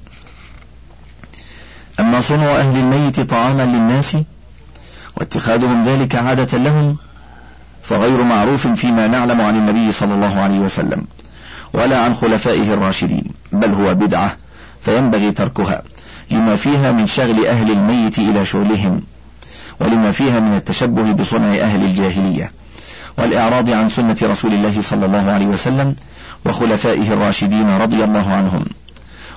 أما 2.00 2.22
صنع 2.22 2.46
أهل 2.46 2.78
الميت 2.78 3.20
طعاما 3.20 3.64
للناس 3.64 4.18
واتخاذهم 5.18 5.82
ذلك 5.82 6.16
عادة 6.16 6.58
لهم 6.58 6.98
فغير 7.84 8.24
معروف 8.24 8.68
فيما 8.68 9.08
نعلم 9.08 9.42
عن 9.42 9.56
النبي 9.56 9.92
صلى 9.92 10.14
الله 10.14 10.40
عليه 10.40 10.60
وسلم 10.60 11.06
ولا 11.74 12.00
عن 12.00 12.14
خلفائه 12.14 12.74
الراشدين 12.74 13.24
بل 13.52 13.74
هو 13.74 13.96
بدعة 13.96 14.38
فينبغي 14.82 15.32
تركها 15.32 15.84
لما 16.32 16.56
فيها 16.56 16.92
من 16.92 17.06
شغل 17.06 17.46
أهل 17.46 17.72
الميت 17.72 18.20
إلى 18.20 18.46
شغلهم 18.46 19.02
ولما 19.80 20.12
فيها 20.12 20.40
من 20.40 20.56
التشبه 20.56 21.12
بصنع 21.12 21.56
أهل 21.56 21.84
الجاهلية. 21.84 22.52
والإعراض 23.18 23.70
عن 23.70 23.90
سنة 23.90 24.18
رسول 24.24 24.54
الله 24.54 24.82
صلى 24.82 25.06
الله 25.06 25.32
عليه 25.32 25.46
وسلم 25.46 25.96
وخلفائه 26.46 27.14
الراشدين 27.14 27.70
رضي 27.78 28.04
الله 28.04 28.34
عنهم. 28.34 28.66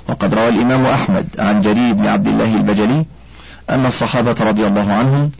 وقد 0.08 0.34
روى 0.34 0.48
الإمام 0.48 0.86
أحمد 0.86 1.26
عن 1.38 1.60
جرير 1.60 1.92
بن 1.94 2.06
عبد 2.06 2.28
الله 2.28 2.56
البجلي 2.56 3.04
أن 3.70 3.86
الصحابة 3.86 4.34
رضي 4.40 4.66
الله 4.66 4.92
عنهم 4.92 5.30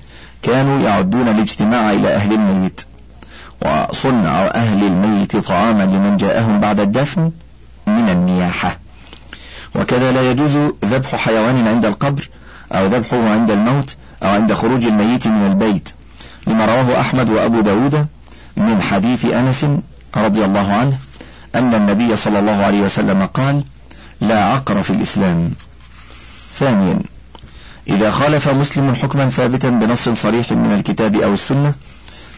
كانوا 0.42 0.80
يعدون 0.80 1.28
الاجتماع 1.28 1.90
إلى 1.90 2.08
أهل 2.08 2.32
الميت 2.32 2.80
وصنع 3.62 4.46
أهل 4.54 4.86
الميت 4.86 5.36
طعاما 5.36 5.82
لمن 5.82 6.16
جاءهم 6.16 6.60
بعد 6.60 6.80
الدفن 6.80 7.30
من 7.86 8.08
النياحة. 8.08 8.78
وكذا 9.74 10.12
لا 10.12 10.30
يجوز 10.30 10.58
ذبح 10.84 11.14
حيوان 11.16 11.68
عند 11.68 11.84
القبر 11.84 12.28
أو 12.72 12.86
ذبحه 12.86 13.30
عند 13.30 13.50
الموت 13.50 13.96
أو 14.22 14.28
عند 14.28 14.52
خروج 14.52 14.84
الميت 14.84 15.26
من 15.26 15.46
البيت 15.46 15.88
لما 16.46 16.64
رواه 16.64 17.00
أحمد 17.00 17.30
وأبو 17.30 17.60
داود 17.60 18.06
من 18.56 18.82
حديث 18.82 19.24
أنس 19.24 19.66
رضي 20.16 20.44
الله 20.44 20.72
عنه 20.72 20.98
أن 21.54 21.74
النبي 21.74 22.16
صلى 22.16 22.38
الله 22.38 22.64
عليه 22.64 22.80
وسلم 22.80 23.26
قال 23.26 23.64
لا 24.20 24.44
عقر 24.44 24.82
في 24.82 24.90
الإسلام 24.90 25.50
ثانيا 26.58 27.00
إذا 27.88 28.10
خالف 28.10 28.48
مسلم 28.48 28.94
حكما 28.94 29.28
ثابتا 29.28 29.68
بنص 29.70 30.08
صريح 30.08 30.52
من 30.52 30.72
الكتاب 30.72 31.16
أو 31.16 31.32
السنة 31.32 31.74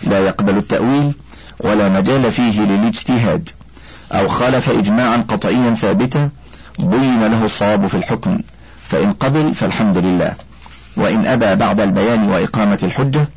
لا 0.02 0.18
يقبل 0.18 0.56
التأويل 0.56 1.12
ولا 1.60 1.88
مجال 1.88 2.32
فيه 2.32 2.60
للاجتهاد 2.60 3.48
أو 4.12 4.28
خالف 4.28 4.70
إجماعا 4.70 5.24
قطعيا 5.28 5.74
ثابتا 5.74 6.30
بين 6.78 7.26
له 7.26 7.44
الصواب 7.44 7.86
في 7.86 7.94
الحكم 7.94 8.38
فإن 8.88 9.12
قبل 9.12 9.54
فالحمد 9.54 9.98
لله. 9.98 10.34
وإن 10.96 11.26
أبى 11.26 11.54
بعد 11.54 11.80
البيان 11.80 12.30
وإقامة 12.30 12.78
الحجة 12.82 13.28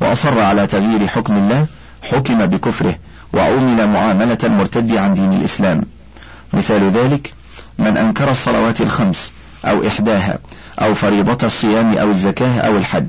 وأصر 0.00 0.40
على 0.40 0.66
تغيير 0.66 1.06
حكم 1.06 1.36
الله 1.36 1.66
حكم 2.04 2.46
بكفره 2.46 2.94
وعومل 3.32 3.88
معاملة 3.88 4.38
المرتد 4.44 4.96
عن 4.96 5.14
دين 5.14 5.32
الإسلام. 5.32 5.82
مثال 6.52 6.90
ذلك 6.90 7.32
من 7.78 7.96
أنكر 7.96 8.30
الصلوات 8.30 8.80
الخمس 8.80 9.32
أو 9.64 9.86
إحداها 9.86 10.38
أو 10.80 10.94
فريضة 10.94 11.46
الصيام 11.46 11.98
أو 11.98 12.10
الزكاة 12.10 12.60
أو 12.60 12.76
الحج. 12.76 13.06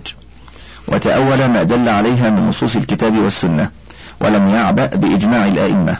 وتأول 0.87 1.45
ما 1.45 1.63
دل 1.63 1.89
عليها 1.89 2.29
من 2.29 2.47
نصوص 2.47 2.75
الكتاب 2.75 3.17
والسنة 3.17 3.69
ولم 4.21 4.47
يعبأ 4.47 4.85
بإجماع 4.85 5.45
الأئمة. 5.45 5.97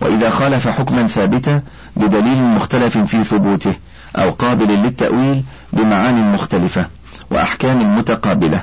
وإذا 0.00 0.30
خالف 0.30 0.68
حكما 0.68 1.06
ثابتا 1.06 1.62
بدليل 1.96 2.42
مختلف 2.42 2.98
في 2.98 3.24
ثبوته 3.24 3.74
أو 4.16 4.30
قابل 4.30 4.68
للتأويل 4.68 5.42
بمعان 5.72 6.32
مختلفة 6.32 6.86
وأحكام 7.30 7.98
متقابلة 7.98 8.62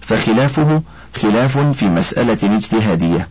فخلافه 0.00 0.82
خلاف 1.16 1.58
في 1.58 1.88
مسألة 1.88 2.56
اجتهادية 2.56 3.28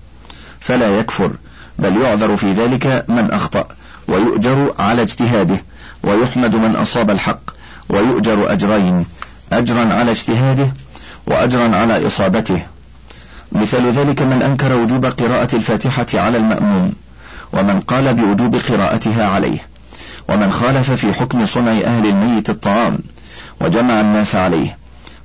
فلا 0.60 1.00
يكفر 1.00 1.32
بل 1.80 2.02
يعذر 2.02 2.36
في 2.36 2.52
ذلك 2.52 3.06
من 3.08 3.32
أخطأ 3.32 3.68
ويؤجر 4.08 4.74
على 4.80 5.02
اجتهاده 5.02 5.64
ويحمد 6.04 6.56
من 6.56 6.76
أصاب 6.76 7.10
الحق 7.10 7.42
ويؤجر 7.90 8.52
أجرين 8.52 9.06
أجرا 9.54 9.94
على 9.94 10.12
اجتهاده 10.12 10.72
وأجرا 11.28 11.76
على 11.76 12.08
إصابته. 12.08 12.62
مثال 13.52 13.92
ذلك 13.92 14.22
من 14.22 14.42
أنكر 14.42 14.74
وجوب 14.74 15.06
قراءة 15.06 15.56
الفاتحة 15.56 16.06
على 16.14 16.38
المأموم 16.38 16.94
ومن 17.54 17.80
قال 17.80 18.14
بوجوب 18.14 18.56
قراءتها 18.56 19.28
عليه 19.28 19.60
ومن 20.30 20.52
خالف 20.52 20.92
في 20.92 21.14
حكم 21.14 21.46
صنع 21.46 21.72
أهل 21.72 22.06
الميت 22.06 22.50
الطعام 22.50 23.00
وجمع 23.62 24.02
الناس 24.02 24.36
عليه 24.36 24.78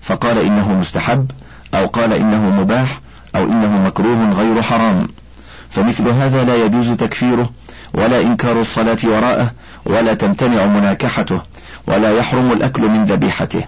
فقال 0.03 0.39
إنه 0.39 0.73
مستحب 0.73 1.31
أو 1.75 1.87
قال 1.87 2.13
إنه 2.13 2.61
مباح 2.61 3.01
أو 3.37 3.45
إنه 3.45 3.83
مكروه 3.87 4.31
غير 4.31 4.63
حرام. 4.63 5.09
فمثل 5.71 6.09
هذا 6.09 6.45
لا 6.45 6.65
يجوز 6.65 6.91
تكفيره 6.91 7.51
ولا 7.95 8.21
إنكار 8.21 8.61
الصلاة 8.61 8.99
وراءه 9.05 9.51
ولا 9.87 10.15
تمتنع 10.15 10.67
مناكحته 10.67 11.43
ولا 11.87 12.19
يحرم 12.19 12.53
الأكل 12.53 12.89
من 12.89 13.05
ذبيحته. 13.05 13.65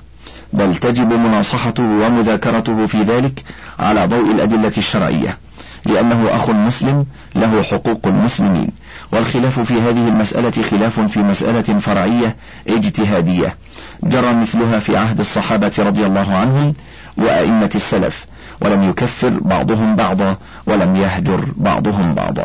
بل 0.53 0.75
تجب 0.75 1.13
مناصحته 1.13 1.83
ومذاكرته 1.83 2.87
في 2.87 3.03
ذلك 3.03 3.45
على 3.79 4.07
ضوء 4.07 4.31
الأدلة 4.31 4.73
الشرعية 4.79 5.39
لأنه 5.87 6.29
أخ 6.31 6.51
مسلم 6.51 7.07
له 7.35 7.63
حقوق 7.63 8.07
المسلمين. 8.07 8.69
والخلاف 9.13 9.61
في 9.61 9.75
هذه 9.75 10.09
المسألة 10.09 10.63
خلاف 10.63 11.01
في 11.01 11.21
مسألة 11.21 11.79
فرعية 11.79 12.37
اجتهادية. 12.69 13.57
جرى 14.03 14.35
مثلها 14.35 14.79
في 14.79 14.97
عهد 14.97 15.21
الصحابة 15.21 15.73
رضي 15.79 16.07
الله 16.07 16.35
عنهم 16.35 16.75
وأئمة 17.19 17.71
السلف 17.75 18.27
ولم 18.61 18.83
يكفر 18.83 19.31
بعضهم 19.41 19.97
بعضا 19.97 20.37
ولم 20.67 20.97
يهجر 20.97 21.45
بعضهم 21.57 22.15
بعضا. 22.15 22.45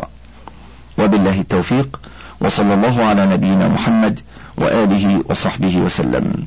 وبالله 0.98 1.40
التوفيق 1.40 2.00
وصلى 2.40 2.74
الله 2.74 3.04
على 3.04 3.26
نبينا 3.26 3.68
محمد 3.68 4.20
وآله 4.56 5.24
وصحبه 5.28 5.76
وسلم. 5.76 6.46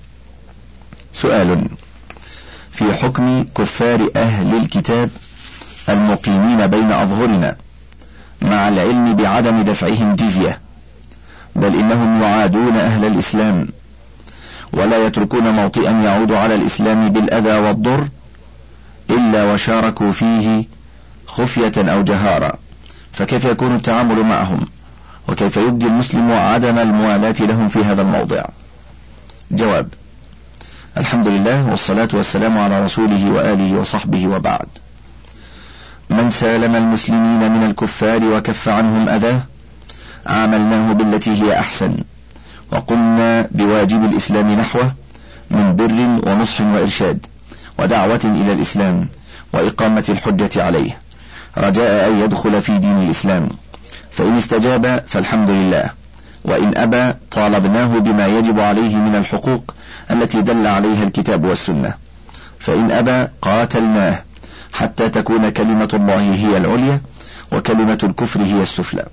سؤال 1.13 1.67
في 2.71 2.93
حكم 2.93 3.43
كفار 3.57 4.09
أهل 4.15 4.57
الكتاب 4.57 5.09
المقيمين 5.89 6.67
بين 6.67 6.91
أظهرنا 6.91 7.55
مع 8.41 8.67
العلم 8.67 9.13
بعدم 9.15 9.61
دفعهم 9.61 10.15
جزية 10.15 10.59
بل 11.55 11.75
إنهم 11.75 12.21
يعادون 12.21 12.75
أهل 12.75 13.05
الإسلام 13.05 13.67
ولا 14.73 15.05
يتركون 15.05 15.49
موطئا 15.49 15.91
يعود 15.91 16.31
على 16.31 16.55
الإسلام 16.55 17.09
بالأذى 17.09 17.53
والضر 17.53 18.07
إلا 19.09 19.53
وشاركوا 19.53 20.11
فيه 20.11 20.63
خفية 21.27 21.73
أو 21.77 22.03
جهارا. 22.03 22.51
فكيف 23.13 23.45
يكون 23.45 23.75
التعامل 23.75 24.23
معهم؟ 24.23 24.67
وكيف 25.27 25.57
يبدي 25.57 25.85
المسلم 25.85 26.31
عدم 26.31 26.77
الموالاة 26.77 27.35
لهم 27.39 27.67
في 27.67 27.79
هذا 27.79 28.01
الموضع؟ 28.01 28.43
جواب 29.51 29.87
الحمد 30.97 31.27
لله 31.27 31.69
والصلاة 31.69 32.07
والسلام 32.13 32.57
على 32.57 32.85
رسوله 32.85 33.31
وآله 33.31 33.79
وصحبه 33.79 34.27
وبعد. 34.27 34.67
من 36.09 36.29
سالم 36.29 36.75
المسلمين 36.75 37.51
من 37.51 37.63
الكفار 37.69 38.23
وكف 38.23 38.69
عنهم 38.69 39.09
أذاه 39.09 39.39
عاملناه 40.25 40.93
بالتي 40.93 41.43
هي 41.43 41.59
أحسن. 41.59 41.97
وقمنا 42.71 43.47
بواجب 43.51 44.05
الإسلام 44.05 44.51
نحوه 44.59 44.91
من 45.51 45.75
بر 45.75 46.29
ونصح 46.31 46.61
وإرشاد. 46.61 47.25
ودعوة 47.79 48.19
إلى 48.25 48.53
الإسلام 48.53 49.07
وإقامة 49.53 50.03
الحجة 50.09 50.63
عليه. 50.63 50.97
رجاء 51.57 52.09
أن 52.09 52.19
يدخل 52.19 52.61
في 52.61 52.77
دين 52.77 52.97
الإسلام. 52.97 53.49
فإن 54.11 54.37
استجاب 54.37 55.03
فالحمد 55.07 55.49
لله. 55.49 55.89
وإن 56.45 56.77
أبى 56.77 57.13
طالبناه 57.31 57.87
بما 57.87 58.27
يجب 58.27 58.59
عليه 58.59 58.95
من 58.95 59.15
الحقوق 59.15 59.73
التي 60.11 60.41
دل 60.41 60.67
عليها 60.67 61.03
الكتاب 61.03 61.45
والسنة. 61.45 61.93
فإن 62.59 62.91
أبى 62.91 63.27
قاتلناه 63.41 64.23
حتى 64.73 65.09
تكون 65.09 65.49
كلمة 65.49 65.89
الله 65.93 66.33
هي 66.33 66.57
العليا 66.57 67.01
وكلمة 67.51 67.99
الكفر 68.03 68.41
هي 68.41 68.61
السفلى. 68.61 69.05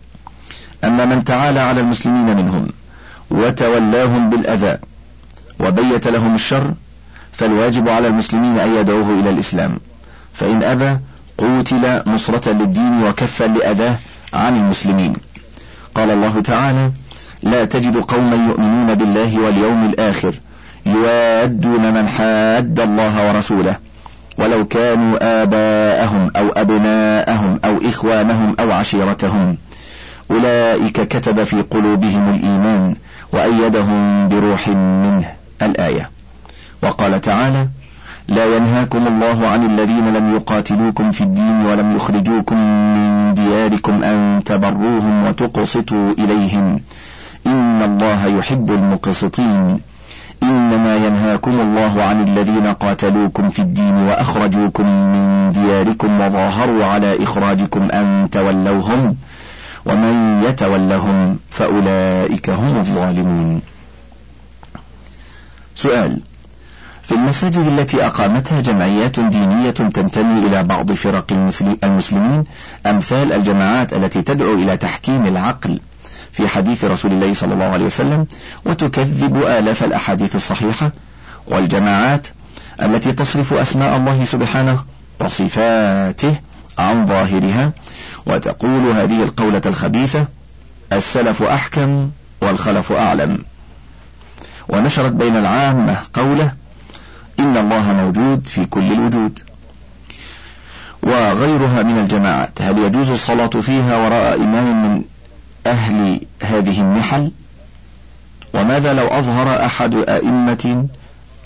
أما 0.85 1.05
من 1.05 1.25
تعالى 1.25 1.61
على 1.61 1.81
المسلمين 1.81 2.37
منهم 2.37 2.69
وتولاهم 3.31 4.31
بالأذى 4.31 4.79
وبيت 5.61 6.09
لهم 6.09 6.35
الشر 6.35 6.75
فالواجب 7.35 7.89
على 7.89 8.09
المسلمين 8.09 8.59
أن 8.59 8.77
يدعوه 8.77 9.21
إلى 9.21 9.31
الإسلام. 9.31 9.79
فإن 10.33 10.63
أبى 10.63 10.99
قوتل 11.39 12.03
نصرة 12.07 12.53
للدين 12.53 13.03
وكفا 13.05 13.45
لأذاه 13.45 13.97
عن 14.35 14.57
المسلمين. 14.57 15.13
قال 15.95 16.11
الله 16.11 16.41
تعالى 16.41 16.91
لا 17.43 17.65
تجد 17.65 17.97
قوما 17.97 18.37
يؤمنون 18.37 18.95
بالله 18.95 19.39
واليوم 19.39 19.85
الآخر 19.85 20.35
يوادون 20.87 21.95
من 21.95 22.09
حاد 22.09 22.81
الله 22.81 23.29
ورسوله 23.29 23.77
ولو 24.39 24.67
كانوا 24.67 25.43
آباءهم 25.43 26.31
أو 26.37 26.49
أبناءهم 26.49 27.61
أو 27.65 27.79
إخوانهم 27.89 28.57
أو 28.61 28.73
عشيرتهم. 28.73 29.57
أولئك 30.31 31.01
كتب 31.01 31.45
في 31.45 31.63
قلوبهم 31.63 32.35
الإيمان 32.35 32.97
وأيدهم 33.33 34.29
بروح 34.29 34.69
منه. 34.69 35.33
الآية. 35.63 36.11
وقال 36.85 37.21
تعالى 37.21 37.69
لا 38.29 38.57
ينهاكم 38.57 39.07
الله 39.07 39.49
عن 39.49 39.67
الذين 39.67 40.15
لم 40.15 40.35
يقاتلوكم 40.37 41.11
في 41.11 41.21
الدين 41.21 41.67
ولم 41.67 41.97
يخرجوكم 41.97 42.57
من 42.95 43.35
دياركم 43.35 44.03
أن 44.03 44.43
تبروهم 44.45 45.27
وتقسطوا 45.27 46.11
إليهم. 46.19 46.81
إن 47.47 47.83
الله 47.83 48.27
يحب 48.27 48.71
المقسطين. 48.71 49.81
إنما 50.43 50.97
ينهاكم 50.97 51.61
الله 51.61 52.03
عن 52.03 52.29
الذين 52.29 52.67
قاتلوكم 52.67 53.49
في 53.49 53.59
الدين 53.59 53.97
وأخرجوكم 53.97 54.87
من 54.87 55.53
دياركم 55.53 56.21
وظاهروا 56.21 56.85
على 56.85 57.23
إخراجكم 57.23 57.83
أن 57.91 58.29
تولوهم 58.33 59.17
ومن 59.87 60.43
يتولهم 60.49 61.39
فأولئك 61.51 62.51
هم 62.51 62.77
الظالمون. 62.79 63.61
سؤال 65.75 66.21
في 67.07 67.13
المساجد 67.13 67.59
التي 67.67 68.07
أقامتها 68.07 68.61
جمعيات 68.61 69.21
دينية 69.21 69.71
تنتمي 69.71 70.47
إلى 70.47 70.63
بعض 70.63 70.93
فرق 70.93 71.33
المسلمين 71.85 72.45
أمثال 72.87 73.33
الجماعات 73.33 73.93
التي 73.93 74.23
تدعو 74.23 74.55
إلى 74.55 74.77
تحكيم 74.77 75.27
العقل 75.27 75.81
في 76.33 76.49
حديث 76.49 76.85
رسول 76.85 77.13
الله 77.13 77.35
صلى 77.35 77.55
الله 77.55 77.65
عليه 77.65 77.85
وسلم 77.85 78.27
وتكذب 78.65 79.37
آلاف 79.37 79.85
الأحاديث 79.85 80.35
الصحيحة 80.37 80.93
والجماعات 81.47 82.27
التي 82.83 83.13
تصرف 83.13 83.53
أسماء 83.53 83.97
الله 83.97 84.25
سبحانه 84.25 84.85
وصفاته 85.21 86.35
عن 86.79 87.07
ظاهرها 87.07 87.73
وتقول 88.27 88.91
هذه 88.91 89.23
القولة 89.23 89.63
الخبيثة 89.67 90.27
السلف 90.93 91.43
أحكم 91.43 92.11
والخلف 92.43 92.93
أعلم. 92.93 93.39
ونشرت 94.69 95.13
بين 95.13 95.37
العامة 95.37 95.97
قولة 96.15 96.53
إن 97.41 97.57
الله 97.57 97.93
موجود 97.93 98.47
في 98.47 98.67
كل 98.67 98.93
الوجود. 98.93 99.41
وغيرها 101.03 101.83
من 101.83 101.99
الجماعات 101.99 102.63
هل 102.63 102.79
يجوز 102.79 103.11
الصلاة 103.11 103.47
فيها 103.47 103.97
وراء 103.97 104.35
إمام 104.37 104.93
من 104.95 105.05
أهل 105.67 106.21
هذه 106.43 106.81
النحل؟ 106.81 107.31
وماذا 108.55 108.93
لو 108.93 109.07
أظهر 109.07 109.67
أحد 109.67 109.95
أئمة 109.95 110.87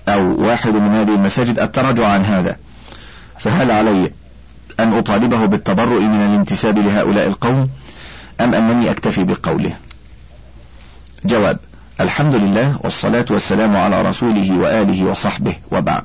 أو 0.09 0.47
واحد 0.47 0.75
من 0.75 0.95
هذه 0.95 1.15
المساجد 1.15 1.59
التراجع 1.59 2.09
عن 2.09 2.25
هذا؟ 2.25 2.57
فهل 3.39 3.71
علي 3.71 4.11
أن 4.81 4.93
أطالبه 4.93 5.47
بالتبرؤ 5.47 6.01
من 6.01 6.27
الانتساب 6.27 6.79
لهؤلاء 6.79 7.27
القوم 7.27 7.71
أم 8.41 8.55
أنني 8.55 8.91
أكتفي 8.91 9.25
بقوله؟ 9.25 9.77
جواب 11.25 11.59
الحمد 12.01 12.35
لله 12.35 12.81
والصلاة 12.85 13.25
والسلام 13.31 13.77
على 13.77 14.03
رسوله 14.03 14.59
وآله 14.59 15.05
وصحبه 15.05 15.55
وبعد. 15.71 16.03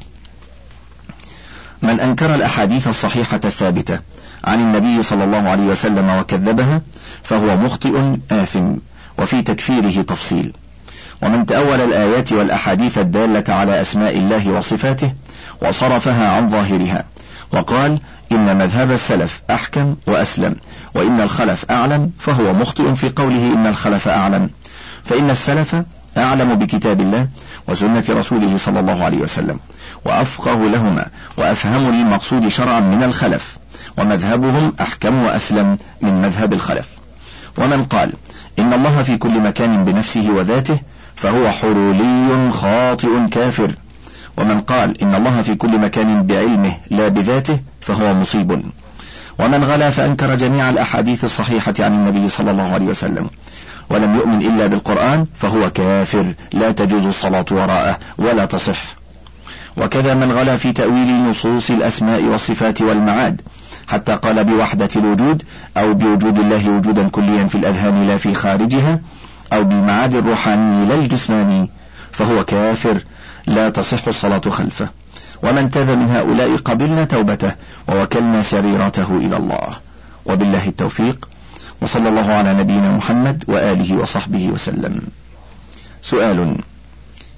من 1.81 1.99
أنكر 1.99 2.35
الأحاديث 2.35 2.87
الصحيحة 2.87 3.39
الثابتة 3.45 3.99
عن 4.43 4.59
النبي 4.59 5.03
صلى 5.03 5.23
الله 5.23 5.49
عليه 5.49 5.63
وسلم 5.63 6.09
وكذبها 6.09 6.81
فهو 7.23 7.57
مخطئ 7.57 8.17
آثم 8.31 8.73
وفي 9.19 9.41
تكفيره 9.41 10.01
تفصيل. 10.01 10.53
ومن 11.21 11.45
تأول 11.45 11.81
الآيات 11.81 12.33
والأحاديث 12.33 12.97
الدالة 12.97 13.53
على 13.53 13.81
أسماء 13.81 14.17
الله 14.17 14.49
وصفاته 14.49 15.13
وصرفها 15.61 16.29
عن 16.29 16.49
ظاهرها 16.49 17.05
وقال 17.51 17.99
إن 18.31 18.57
مذهب 18.57 18.91
السلف 18.91 19.41
أحكم 19.49 19.95
وأسلم 20.07 20.55
وإن 20.95 21.21
الخلف 21.21 21.71
أعلم 21.71 22.11
فهو 22.19 22.53
مخطئ 22.53 22.95
في 22.95 23.09
قوله 23.09 23.53
إن 23.53 23.67
الخلف 23.67 24.07
أعلم. 24.07 24.49
فإن 25.05 25.29
السلف 25.29 25.75
أعلم 26.17 26.55
بكتاب 26.55 27.01
الله 27.01 27.27
وسنة 27.67 28.03
رسوله 28.09 28.57
صلى 28.57 28.79
الله 28.79 29.03
عليه 29.03 29.17
وسلم 29.17 29.59
وأفقه 30.05 30.69
لهما 30.69 31.05
وأفهم 31.37 31.91
للمقصود 31.91 32.47
شرعا 32.47 32.79
من 32.79 33.03
الخلف 33.03 33.57
ومذهبهم 33.97 34.73
أحكم 34.81 35.23
وأسلم 35.23 35.77
من 36.01 36.21
مذهب 36.21 36.53
الخلف. 36.53 36.89
ومن 37.57 37.85
قال 37.85 38.13
إن 38.59 38.73
الله 38.73 39.03
في 39.03 39.17
كل 39.17 39.39
مكان 39.39 39.83
بنفسه 39.83 40.31
وذاته 40.31 40.79
فهو 41.15 41.49
حلولي 41.49 42.51
خاطئ 42.51 43.27
كافر. 43.31 43.75
ومن 44.37 44.61
قال 44.61 45.01
إن 45.01 45.15
الله 45.15 45.41
في 45.41 45.55
كل 45.55 45.79
مكان 45.79 46.23
بعلمه 46.27 46.73
لا 46.91 47.07
بذاته 47.07 47.59
فهو 47.81 48.13
مصيب. 48.13 48.63
ومن 49.39 49.63
غلا 49.63 49.89
فأنكر 49.89 50.35
جميع 50.35 50.69
الأحاديث 50.69 51.23
الصحيحة 51.23 51.73
عن 51.79 51.93
النبي 51.93 52.29
صلى 52.29 52.51
الله 52.51 52.73
عليه 52.73 52.85
وسلم. 52.85 53.29
ولم 53.89 54.15
يؤمن 54.15 54.41
إلا 54.41 54.67
بالقرآن 54.67 55.25
فهو 55.35 55.69
كافر. 55.69 56.33
لا 56.53 56.71
تجوز 56.71 57.05
الصلاة 57.05 57.45
وراءه 57.51 57.99
ولا 58.17 58.45
تصح. 58.45 58.95
وكذا 59.77 60.13
من 60.13 60.31
غلا 60.31 60.57
في 60.57 60.71
تأويل 60.71 61.29
نصوص 61.29 61.71
الأسماء 61.71 62.23
والصفات 62.23 62.81
والمعاد 62.81 63.41
حتى 63.87 64.15
قال 64.15 64.43
بوحدة 64.43 64.89
الوجود 64.95 65.43
أو 65.77 65.93
بوجود 65.93 66.37
الله 66.37 66.69
وجودا 66.69 67.07
كليا 67.09 67.47
في 67.47 67.55
الأذهان 67.55 68.07
لا 68.07 68.17
في 68.17 68.33
خارجها 68.33 68.99
أو 69.53 69.63
بالمعاد 69.63 70.15
الروحاني 70.15 70.85
لا 70.85 70.95
الجسماني 70.95 71.69
فهو 72.11 72.45
كافر. 72.45 72.97
لا 73.47 73.69
تصح 73.69 74.07
الصلاة 74.07 74.41
خلفه. 74.49 74.87
ومن 75.43 75.71
تاب 75.71 75.89
من 75.89 76.09
هؤلاء 76.09 76.55
قبلنا 76.55 77.03
توبته 77.03 77.51
ووكلنا 77.87 78.41
سريرته 78.41 79.17
إلى 79.17 79.37
الله. 79.37 79.77
وبالله 80.25 80.67
التوفيق. 80.67 81.29
وصلى 81.83 82.09
الله 82.09 82.33
على 82.33 82.53
نبينا 82.53 82.91
محمد 82.91 83.43
وآله 83.47 83.97
وصحبه 83.97 84.47
وسلم. 84.47 85.01
سؤال. 86.01 86.57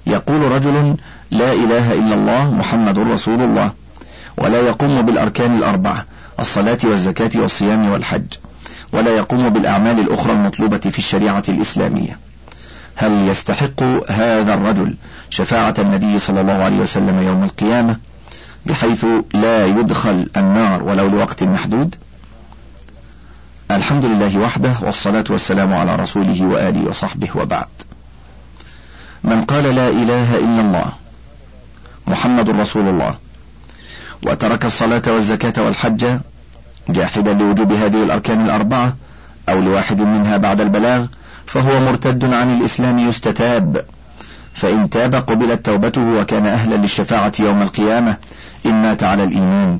يقول 0.06 0.42
رجل 0.52 0.96
لا 1.30 1.52
إله 1.52 1.92
إلا 1.92 2.14
الله 2.14 2.54
محمد 2.54 2.98
رسول 2.98 3.40
الله 3.42 3.70
ولا 4.38 4.60
يقوم 4.60 5.02
بالأركان 5.02 5.56
الأربعة 5.58 6.04
الصلاة 6.40 6.78
والزكاة 6.84 7.30
والصيام 7.34 7.90
والحج 7.90 8.30
ولا 8.92 9.16
يقوم 9.16 9.48
بالأعمال 9.48 10.00
الأخرى 10.00 10.32
المطلوبة 10.32 10.78
في 10.78 10.98
الشريعة 10.98 11.42
الإسلامية. 11.48 12.18
هل 12.96 13.28
يستحق 13.28 13.82
هذا 14.08 14.54
الرجل 14.54 14.94
شفاعة 15.30 15.74
النبي 15.78 16.18
صلى 16.18 16.40
الله 16.40 16.52
عليه 16.52 16.76
وسلم 16.76 17.22
يوم 17.22 17.44
القيامة 17.44 17.96
بحيث 18.66 19.06
لا 19.34 19.66
يدخل 19.66 20.28
النار 20.36 20.82
ولو 20.82 21.08
لوقت 21.08 21.42
محدود؟ 21.42 21.94
الحمد 23.70 24.04
لله 24.04 24.38
وحده 24.38 24.72
والصلاة 24.82 25.24
والسلام 25.30 25.74
على 25.74 25.96
رسوله 25.96 26.46
وآله 26.46 26.88
وصحبه 26.88 27.28
وبعد. 27.34 27.68
من 29.24 29.44
قال 29.44 29.64
لا 29.74 29.88
إله 29.88 30.38
إلا 30.38 30.60
الله 30.60 30.92
محمد 32.06 32.50
رسول 32.50 32.88
الله 32.88 33.14
وترك 34.26 34.64
الصلاة 34.64 35.02
والزكاة 35.06 35.62
والحج 35.62 36.18
جاحدا 36.88 37.32
لوجوب 37.34 37.72
هذه 37.72 38.02
الأركان 38.02 38.44
الأربعة 38.44 38.96
أو 39.48 39.60
لواحد 39.60 40.00
منها 40.00 40.36
بعد 40.36 40.60
البلاغ 40.60 41.06
فهو 41.46 41.80
مرتد 41.80 42.24
عن 42.32 42.58
الإسلام 42.58 42.98
يستتاب. 42.98 43.84
فإن 44.54 44.90
تاب 44.90 45.14
قبلت 45.14 45.66
توبته 45.66 46.00
وكان 46.00 46.46
أهلا 46.46 46.74
للشفاعة 46.74 47.32
يوم 47.40 47.62
القيامة 47.62 48.16
إن 48.66 48.82
مات 48.82 49.04
على 49.04 49.24
الإيمان. 49.24 49.78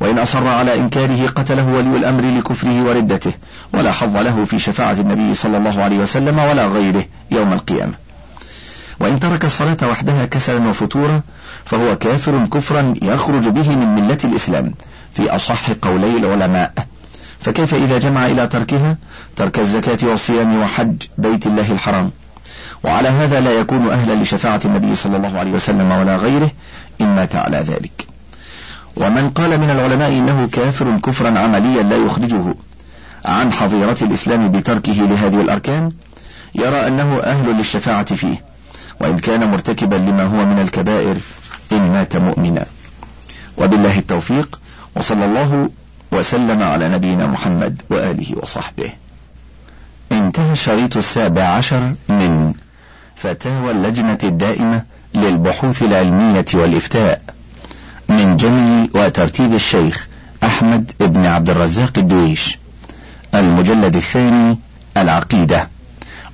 وإن 0.00 0.18
أصر 0.18 0.46
على 0.46 0.74
إنكاره 0.74 1.26
قتله 1.26 1.66
ولي 1.66 1.96
الأمر 1.96 2.38
لكفره 2.38 2.82
وردته 2.82 3.32
ولا 3.72 3.92
حظ 3.92 4.16
له 4.16 4.44
في 4.44 4.58
شفاعة 4.58 4.92
النبي 4.92 5.34
صلى 5.34 5.56
الله 5.56 5.82
عليه 5.82 5.98
وسلم 5.98 6.38
ولا 6.38 6.66
غيره 6.66 7.04
يوم 7.30 7.52
القيامة. 7.52 7.94
وإن 9.00 9.18
ترك 9.18 9.44
الصلاة 9.44 9.76
وحدها 9.82 10.26
كسلا 10.26 10.68
وفتورا 10.68 11.20
فهو 11.64 11.98
كافر 11.98 12.46
كفرا 12.46 12.94
يخرج 13.02 13.48
به 13.48 13.76
من 13.76 13.94
ملة 13.94 14.18
الإسلام 14.24 14.74
في 15.14 15.30
أصح 15.30 15.70
قولي 15.82 16.16
العلماء. 16.16 16.72
فكيف 17.40 17.74
إذا 17.74 17.98
جمع 17.98 18.26
إلى 18.26 18.46
تركها؟ 18.46 18.96
ترك 19.36 19.58
الزكاة 19.58 20.08
والصيام 20.08 20.62
وحج 20.62 21.02
بيت 21.18 21.46
الله 21.46 21.72
الحرام. 21.72 22.10
وعلى 22.84 23.08
هذا 23.08 23.40
لا 23.40 23.50
يكون 23.50 23.90
أهلا 23.90 24.22
لشفاعة 24.22 24.60
النبي 24.64 24.94
صلى 24.94 25.16
الله 25.16 25.38
عليه 25.38 25.50
وسلم 25.50 25.90
ولا 25.90 26.16
غيره 26.16 26.50
إن 27.00 27.14
مات 27.14 27.36
على 27.36 27.58
ذلك. 27.58 28.09
ومن 28.96 29.30
قال 29.30 29.60
من 29.60 29.70
العلماء 29.70 30.10
إنه 30.10 30.48
كافر 30.52 30.98
كفرا 30.98 31.38
عمليا 31.38 31.82
لا 31.82 31.96
يخرجه. 31.96 32.54
عن 33.24 33.52
حظيرة 33.52 33.96
الإسلام 34.02 34.48
بتركه 34.50 34.92
لهذه 34.92 35.40
الأركان 35.40 35.90
يرى 36.54 36.86
أنه 36.86 37.20
أهل 37.20 37.56
للشفاعة 37.56 38.14
فيه 38.14 38.44
وإن 39.00 39.18
كان 39.18 39.50
مرتكبا 39.50 39.96
لما 39.96 40.24
هو 40.24 40.44
من 40.44 40.58
الكبائر 40.58 41.16
إن 41.72 41.92
مات 41.92 42.16
مؤمنا. 42.16 42.66
وبالله 43.58 43.98
التوفيق 43.98 44.60
وصلى 44.96 45.24
الله 45.24 45.70
وسلم 46.12 46.62
على 46.62 46.88
نبينا 46.88 47.26
محمد 47.26 47.82
وآله 47.90 48.38
وصحبه. 48.42 48.92
انتهى 50.12 50.52
الشريط 50.52 50.96
السابع 50.96 51.42
عشر 51.42 51.94
من 52.08 52.54
فتاوى 53.16 53.70
اللجنة 53.70 54.18
الدائمة 54.24 54.82
للبحوث 55.14 55.82
العلمية 55.82 56.44
والإفتاء. 56.54 57.22
من 58.10 58.36
جمع 58.36 58.86
وترتيب 58.94 59.54
الشيخ 59.54 60.06
أحمد 60.44 60.92
بن 61.00 61.26
عبد 61.26 61.50
الرزاق 61.50 61.92
الدويش. 61.98 62.58
المجلد 63.34 63.96
الثاني 63.96 64.58
العقيدة. 64.96 65.68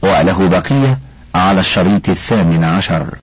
وله 0.02 0.48
بقية 0.48 0.98
على 1.34 1.60
الشريط 1.60 2.08
الثامن 2.08 2.64
عشر. 2.64 3.06